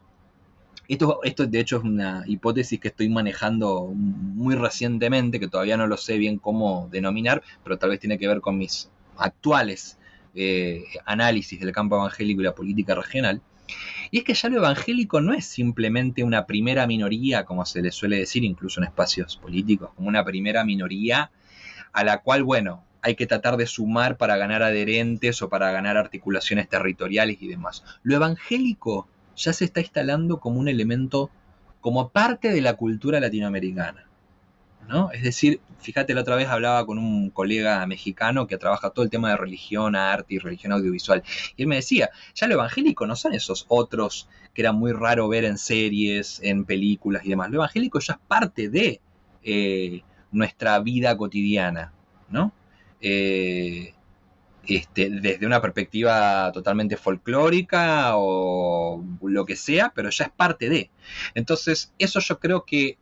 [0.87, 5.87] esto, esto de hecho es una hipótesis que estoy manejando muy recientemente, que todavía no
[5.87, 9.97] lo sé bien cómo denominar, pero tal vez tiene que ver con mis actuales
[10.35, 13.41] eh, análisis del campo evangélico y la política regional.
[14.11, 17.91] Y es que ya lo evangélico no es simplemente una primera minoría, como se le
[17.91, 21.31] suele decir incluso en espacios políticos, como una primera minoría
[21.91, 25.95] a la cual, bueno, hay que tratar de sumar para ganar adherentes o para ganar
[25.95, 27.83] articulaciones territoriales y demás.
[28.03, 31.29] Lo evangélico ya se está instalando como un elemento,
[31.81, 34.07] como parte de la cultura latinoamericana.
[34.87, 35.11] ¿No?
[35.11, 39.11] Es decir, fíjate, la otra vez hablaba con un colega mexicano que trabaja todo el
[39.11, 41.23] tema de religión, arte y religión audiovisual.
[41.55, 45.27] Y él me decía, ya lo evangélico no son esos otros que era muy raro
[45.27, 47.49] ver en series, en películas y demás.
[47.49, 49.01] Lo evangélico ya es parte de
[49.43, 51.93] eh, nuestra vida cotidiana,
[52.29, 52.53] ¿no?
[53.01, 53.93] Eh,
[54.67, 60.89] este, desde una perspectiva totalmente folclórica o lo que sea, pero ya es parte de.
[61.35, 62.97] Entonces, eso yo creo que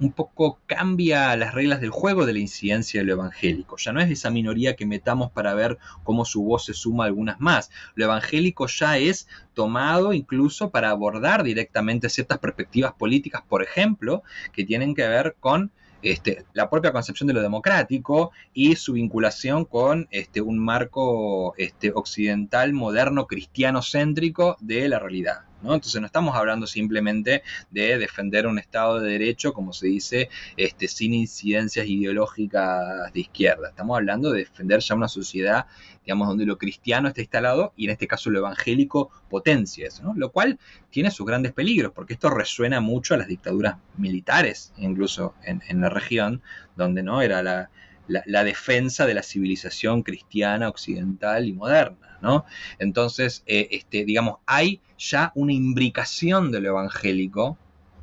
[0.00, 3.76] un poco cambia las reglas del juego de la incidencia de lo evangélico.
[3.76, 7.06] Ya no es esa minoría que metamos para ver cómo su voz se suma a
[7.06, 7.70] algunas más.
[7.94, 14.22] Lo evangélico ya es tomado incluso para abordar directamente ciertas perspectivas políticas, por ejemplo,
[14.52, 15.70] que tienen que ver con
[16.02, 21.92] este, la propia concepción de lo democrático y su vinculación con este, un marco este,
[21.94, 25.44] occidental, moderno, cristiano céntrico de la realidad.
[25.72, 30.88] Entonces no estamos hablando simplemente de defender un Estado de Derecho, como se dice, este,
[30.88, 33.68] sin incidencias ideológicas de izquierda.
[33.68, 35.66] Estamos hablando de defender ya una sociedad,
[36.04, 40.30] digamos, donde lo cristiano está instalado y en este caso lo evangélico potencia eso, Lo
[40.30, 40.58] cual
[40.90, 45.80] tiene sus grandes peligros, porque esto resuena mucho a las dictaduras militares, incluso en, en
[45.80, 46.42] la región,
[46.76, 47.70] donde no era la,
[48.06, 52.44] la, defensa de la civilización cristiana occidental y moderna, ¿no?
[52.78, 57.56] Entonces, eh, este, digamos, hay ya una imbricación de lo evangélico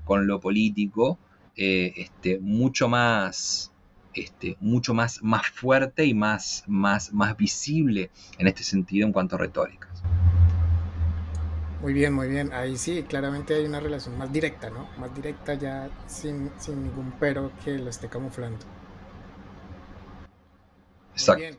[0.05, 1.19] con lo político
[1.55, 3.71] eh, este, mucho más,
[4.13, 9.35] este, mucho más, más fuerte y más, más, más visible en este sentido en cuanto
[9.35, 10.01] a retóricas.
[11.81, 12.53] Muy bien, muy bien.
[12.53, 14.87] Ahí sí, claramente hay una relación más directa, ¿no?
[14.99, 18.65] Más directa ya sin, sin ningún pero que lo esté camuflando.
[21.27, 21.57] Muy bien.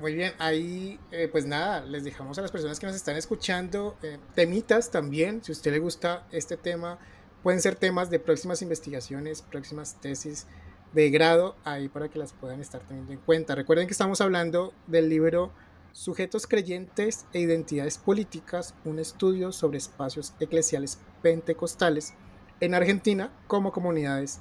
[0.00, 3.98] Muy bien, ahí eh, pues nada, les dejamos a las personas que nos están escuchando
[4.02, 6.98] eh, temitas también, si a usted le gusta este tema,
[7.42, 10.46] pueden ser temas de próximas investigaciones, próximas tesis
[10.94, 13.54] de grado, ahí para que las puedan estar teniendo en cuenta.
[13.54, 15.52] Recuerden que estamos hablando del libro
[15.92, 22.14] Sujetos creyentes e identidades políticas, un estudio sobre espacios eclesiales pentecostales
[22.60, 24.40] en Argentina como comunidades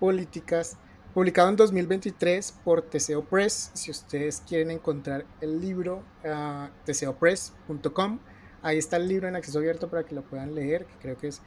[0.00, 0.78] políticas
[1.18, 3.72] Publicado en 2023 por Teseo Press.
[3.74, 8.20] Si ustedes quieren encontrar el libro, uh, teseopress.com.
[8.62, 11.26] Ahí está el libro en acceso abierto para que lo puedan leer, que creo que
[11.26, 11.42] es...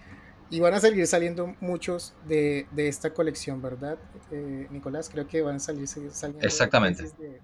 [0.49, 3.97] Y van a seguir saliendo muchos de, de esta colección, ¿verdad,
[4.31, 5.07] eh, Nicolás?
[5.09, 7.03] Creo que van a salir saliendo Exactamente.
[7.17, 7.39] de,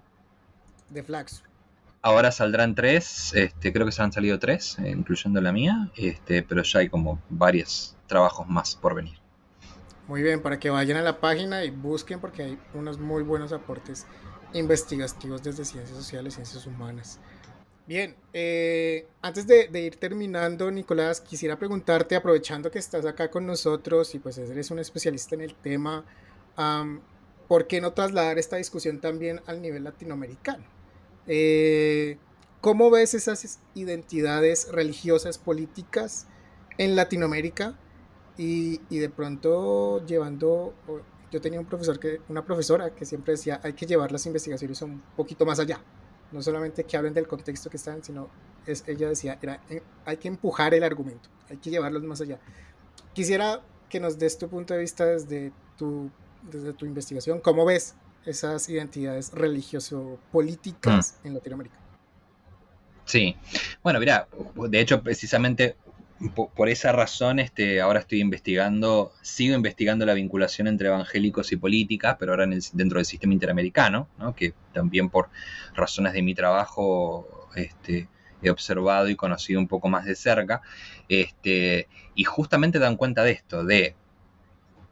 [0.90, 1.42] de Flax.
[2.02, 6.42] Ahora saldrán tres, este, creo que se han salido tres, eh, incluyendo la mía, este,
[6.42, 9.17] pero ya hay como varios trabajos más por venir.
[10.08, 13.52] Muy bien, para que vayan a la página y busquen porque hay unos muy buenos
[13.52, 14.06] aportes
[14.54, 17.20] investigativos desde ciencias sociales, ciencias humanas.
[17.86, 24.14] Bien, eh, antes de, ir terminando, Nicolás, quisiera preguntarte, aprovechando que estás acá con nosotros
[24.14, 26.04] y pues eres un especialista en el tema,
[27.46, 30.64] ¿por qué no trasladar esta discusión también al nivel latinoamericano?
[31.26, 32.16] Eh,
[32.62, 36.26] ¿Cómo ves esas identidades religiosas, políticas
[36.78, 37.78] en Latinoamérica?
[38.38, 40.72] Y, y, de pronto llevando,
[41.30, 44.80] yo tenía un profesor que, una profesora que siempre decía, hay que llevar las investigaciones
[44.82, 45.80] un poquito más allá.
[46.30, 48.28] No solamente que hablen del contexto que están, sino
[48.66, 52.38] es, ella decía, era, eh, hay que empujar el argumento, hay que llevarlos más allá.
[53.12, 56.10] Quisiera que nos des tu punto de vista desde tu,
[56.50, 61.26] desde tu investigación, ¿cómo ves esas identidades religioso-políticas mm.
[61.26, 61.76] en Latinoamérica?
[63.04, 63.36] Sí,
[63.82, 65.76] bueno, mira, de hecho, precisamente
[66.34, 72.16] por, esa razón este, ahora estoy investigando, sigo investigando la vinculación entre evangélicos y políticas,
[72.18, 75.28] pero ahora dentro del sistema interamericano, que también por
[75.74, 78.08] razones de mi trabajo este,
[78.42, 80.62] he observado y conocido un poco más de cerca,
[81.08, 83.94] este, y justamente dan cuenta de esto, de,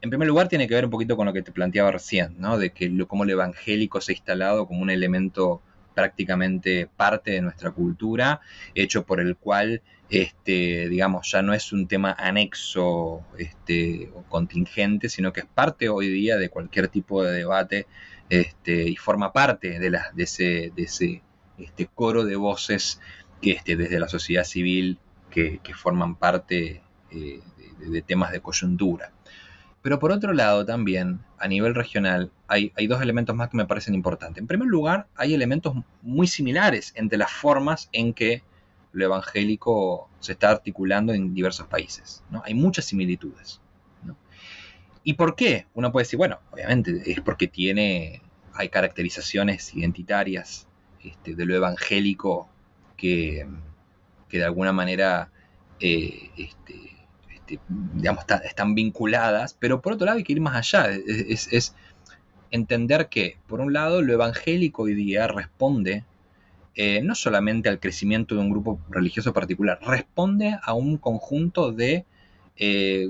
[0.01, 2.59] en primer lugar tiene que ver un poquito con lo que te planteaba recién, ¿no?
[2.59, 5.61] de que lo, cómo el evangélico se ha instalado como un elemento
[5.97, 8.43] prácticamente parte de nuestra cultura,
[8.75, 9.81] hecho por el cual,
[10.11, 15.89] este, digamos, ya no es un tema anexo este, o contingente, sino que es parte
[15.89, 17.87] hoy día de cualquier tipo de debate
[18.29, 21.23] este, y forma parte de, de ese, de ese
[21.57, 23.01] este, coro de voces
[23.41, 24.99] que este, desde la sociedad civil
[25.31, 27.41] que, forman parte eh,
[27.79, 29.13] de, temas de coyuntura.
[29.87, 33.95] Pero por otro lado también, a nivel regional, hay, dos elementos más que me parecen
[33.95, 34.41] importantes.
[34.41, 38.43] En primer lugar, hay elementos muy similares entre las formas en que
[38.91, 42.25] lo evangélico se está articulando en diversos países.
[42.31, 42.43] ¿no?
[42.45, 43.61] Hay muchas similitudes.
[45.05, 45.69] ¿Y por qué?
[45.73, 48.23] Uno puede decir, bueno, obviamente es porque tiene,
[48.55, 50.67] hay caracterizaciones identitarias
[51.05, 52.49] este, de lo evangélico
[52.97, 53.47] que,
[54.33, 55.31] de alguna manera
[55.79, 56.96] eh, este,
[57.95, 61.75] digamos, están vinculadas, pero por otro lado hay que ir más allá, es,
[62.51, 66.05] entender que, por un lado, lo evangélico hoy día responde
[66.75, 72.05] eh, no solamente al crecimiento de un grupo religioso particular, responde a un conjunto de
[72.57, 73.09] eh,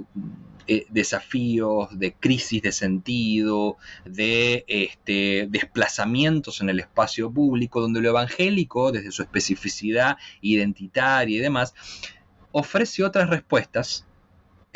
[0.68, 8.08] eh, desafíos, de crisis de sentido, de este, desplazamientos en el espacio público, donde lo
[8.08, 11.74] evangélico, desde su especificidad identitaria y demás,
[12.50, 14.05] ofrece otras respuestas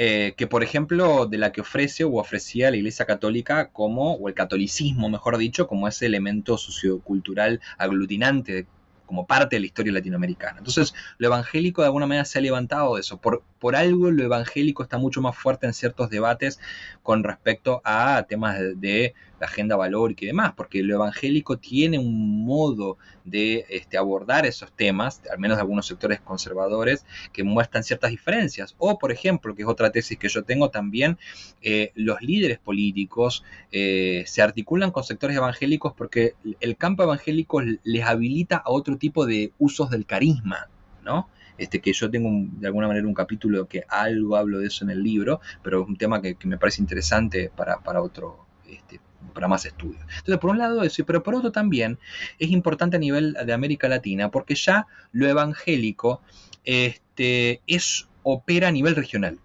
[0.02, 4.28] eh, que, por ejemplo, de la que ofrece o ofrecía la Iglesia Católica como, o
[4.28, 8.66] el catolicismo, mejor dicho, como ese elemento sociocultural aglutinante
[9.04, 10.56] como parte de la historia latinoamericana.
[10.56, 13.18] Entonces, lo evangélico de alguna manera se ha levantado de eso.
[13.18, 16.60] Por, por algo lo evangélico está mucho más fuerte en ciertos debates
[17.02, 22.44] con respecto a temas de, la agenda valórica y demás, porque lo evangélico tiene un
[22.44, 28.10] modo de este, abordar esos temas, al menos de algunos sectores conservadores, que muestran ciertas
[28.10, 28.74] diferencias.
[28.78, 31.18] O, por ejemplo, que es otra tesis que yo tengo también,
[31.62, 38.04] eh, los líderes políticos eh, se articulan con sectores evangélicos porque el campo evangélico les
[38.04, 40.68] habilita a otro tipo de usos del carisma,
[41.02, 41.28] ¿no?
[41.56, 44.90] Este, que yo tengo de alguna manera un capítulo que algo hablo de eso en
[44.90, 48.98] el libro, pero es un tema que, me parece interesante para, para otro, este,
[49.34, 50.02] para más estudios.
[50.02, 51.98] Entonces, por un lado eso, pero por otro también
[52.38, 56.20] es importante a nivel de América Latina, porque ya lo evangélico
[56.64, 59.38] este, es, opera a nivel regional.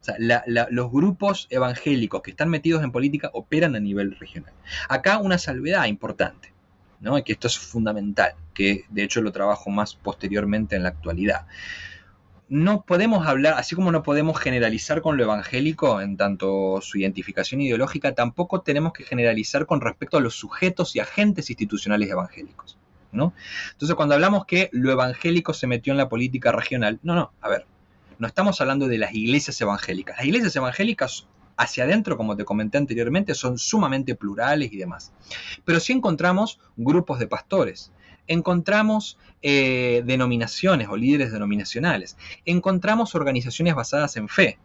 [0.00, 0.16] O sea,
[0.70, 4.52] los grupos evangélicos que están metidos en política operan a nivel regional.
[4.88, 6.52] Acá una salvedad importante.
[7.00, 7.22] ¿no?
[7.22, 11.46] que esto es fundamental, que de hecho lo trabajo más posteriormente en la actualidad.
[12.48, 17.60] No podemos hablar, así como no podemos generalizar con lo evangélico en tanto su identificación
[17.60, 22.78] ideológica, tampoco tenemos que generalizar con respecto a los sujetos y agentes institucionales evangélicos.
[23.12, 23.34] ¿no?
[23.72, 27.48] Entonces, cuando hablamos que lo evangélico se metió en la política regional, no, no, a
[27.48, 27.66] ver,
[28.18, 30.16] no estamos hablando de las iglesias evangélicas.
[30.16, 31.26] Las iglesias evangélicas
[31.56, 35.12] hacia adentro, como te comenté anteriormente, son sumamente plurales y demás.
[35.64, 37.92] Pero sí encontramos grupos de pastores,
[38.28, 44.58] encontramos eh, denominaciones o líderes denominacionales, encontramos organizaciones basadas en fe,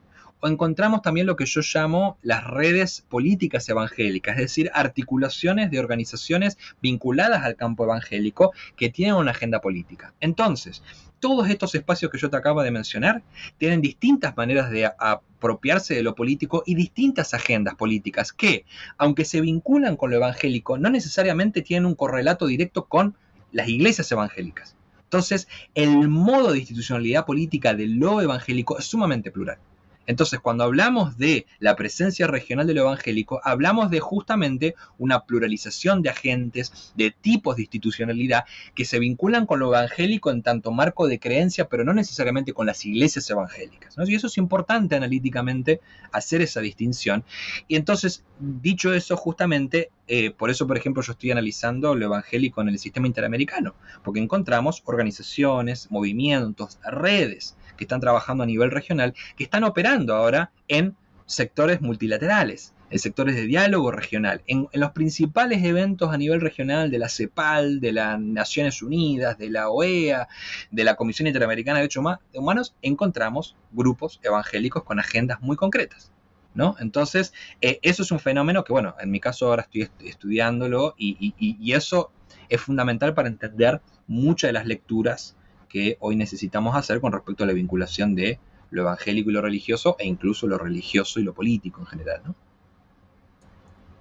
[0.44, 5.80] o encontramos también lo que yo llamo las redes políticas evangélicas, es decir, articulaciones de
[5.80, 10.14] organizaciones vinculadas al campo evangélico que tienen una agenda política.
[10.20, 10.84] Entonces,
[11.22, 13.24] todos estos espacios que yo te acabo de mencionar
[13.58, 18.66] tienen distintas maneras de apropiarse de lo político y distintas agendas políticas que,
[18.98, 23.16] aunque se vinculan con lo evangélico, no necesariamente tienen un correlato directo con
[23.54, 24.76] las iglesias evangélicas.
[25.04, 29.60] Entonces, el modo de institucionalidad política de lo evangélico es sumamente plural.
[30.06, 36.02] Entonces, cuando hablamos de la presencia regional de lo evangélico, hablamos de justamente una pluralización
[36.02, 38.46] de agentes, de tipos de institucionalidad
[38.76, 42.66] que se vinculan con lo evangélico en tanto marco de creencia, pero no necesariamente con
[42.66, 43.96] las iglesias evangélicas.
[44.06, 45.80] Y eso es importante analíticamente
[46.12, 47.24] hacer esa distinción.
[47.68, 52.62] Y entonces, dicho eso, justamente, eh, por eso, por ejemplo, yo estoy analizando lo evangélico
[52.62, 59.14] en el sistema interamericano, porque encontramos organizaciones, movimientos, redes que están trabajando a nivel regional,
[59.38, 60.96] que están operando ahora en
[61.26, 67.00] sectores multilaterales, en sectores de diálogo regional, en, los principales eventos a nivel regional de
[67.00, 70.28] la CEPAL, de las Naciones Unidas, de la OEA,
[70.70, 72.04] de la Comisión Interamericana de Derechos
[72.34, 76.12] Humanos, encontramos grupos evangélicos con agendas muy concretas.
[76.56, 76.76] ¿No?
[76.80, 81.34] Entonces, eh, eso es un fenómeno que, bueno, en mi caso ahora estoy estudiándolo y,
[81.40, 82.12] y eso
[82.48, 85.36] es fundamental para entender muchas de las lecturas
[85.74, 89.96] que hoy necesitamos hacer con respecto a la vinculación de lo evangélico y lo religioso
[89.98, 92.36] e incluso lo religioso y lo político en general, ¿no?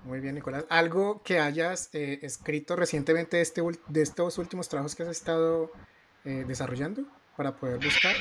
[0.05, 0.67] Muy bien, Nicolás.
[0.69, 5.71] ¿Algo que hayas eh, escrito recientemente de, este, de estos últimos trabajos que has estado
[6.25, 7.05] eh, desarrollando
[7.37, 8.15] para poder buscar?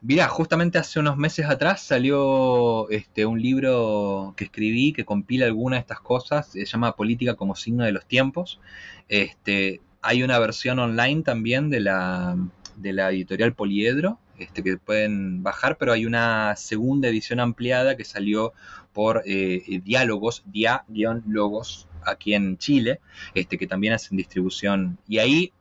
[0.00, 5.78] Mira, justamente hace unos meses atrás salió este, un libro que escribí que compila algunas
[5.78, 8.60] de estas cosas, se llama Política como signo de los tiempos.
[9.08, 12.36] Este, Hay una versión online también de la,
[12.76, 18.04] de la editorial Poliedro, este, que pueden bajar, pero hay una segunda edición ampliada que
[18.04, 18.52] salió
[18.92, 23.00] por eh, Diálogos, Dia-Logos, aquí en Chile,
[23.34, 24.98] este, que también hacen distribución.
[25.08, 25.52] Y ahí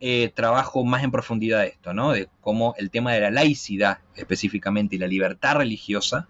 [0.00, 2.12] eh, trabajo más en profundidad esto, ¿no?
[2.12, 6.28] De cómo el tema de la laicidad específicamente y la libertad religiosa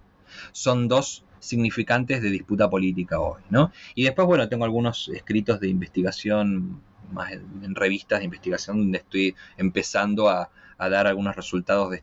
[0.53, 3.72] son dos significantes de disputa política hoy, ¿no?
[3.95, 6.80] Y después, bueno, tengo algunos escritos de investigación,
[7.12, 12.03] más en, revistas de investigación, donde estoy empezando a, dar algunos resultados de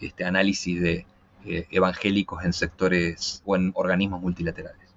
[0.00, 1.06] este análisis de
[1.46, 4.90] eh, evangélicos en sectores o en organismos multilaterales.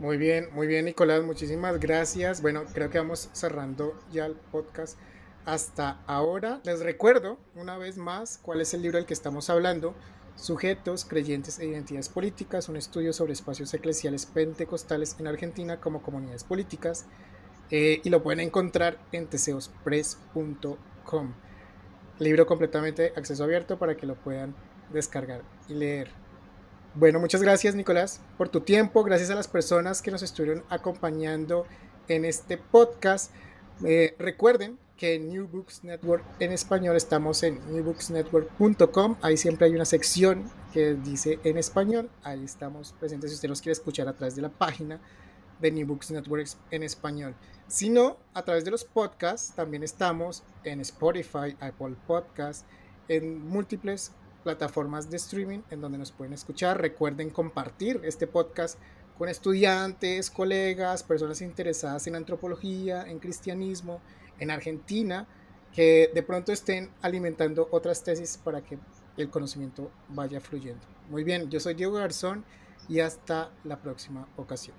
[0.00, 2.42] Muy bien, muy bien, Nicolás, muchísimas gracias.
[2.42, 4.98] Bueno, creo que vamos cerrando ya el podcast
[5.44, 6.60] hasta ahora.
[6.64, 9.94] Les recuerdo una vez más cuál es el libro del que estamos hablando.
[10.36, 16.44] Sujetos, creyentes e identidades políticas, un estudio sobre espacios eclesiales pentecostales en Argentina como comunidades
[16.44, 17.06] políticas.
[17.70, 21.34] Eh, y lo pueden encontrar en teseospress.com.
[22.18, 24.54] Libro completamente acceso abierto para que lo puedan
[24.92, 26.10] descargar y leer.
[26.94, 31.66] Bueno, muchas gracias Nicolás por tu tiempo, gracias a las personas que nos estuvieron acompañando
[32.06, 33.32] en este podcast.
[33.84, 39.16] Eh, recuerden que en New Books Network en español estamos en newbooksnetwork.com.
[39.22, 42.10] Ahí siempre hay una sección que dice en español.
[42.22, 45.00] Ahí estamos presentes si usted nos quiere escuchar a través de la página
[45.60, 47.34] de New Books Network en español.
[47.66, 52.64] Si no, a través de los podcasts también estamos en Spotify, Apple Podcasts,
[53.08, 56.80] en múltiples plataformas de streaming en donde nos pueden escuchar.
[56.80, 58.78] Recuerden compartir este podcast
[59.18, 64.00] con estudiantes, colegas, personas interesadas en antropología, en cristianismo,
[64.38, 65.26] en Argentina,
[65.74, 68.78] que de pronto estén alimentando otras tesis para que
[69.16, 70.82] el conocimiento vaya fluyendo.
[71.10, 72.44] Muy bien, yo soy Diego Garzón
[72.88, 74.76] y hasta la próxima ocasión.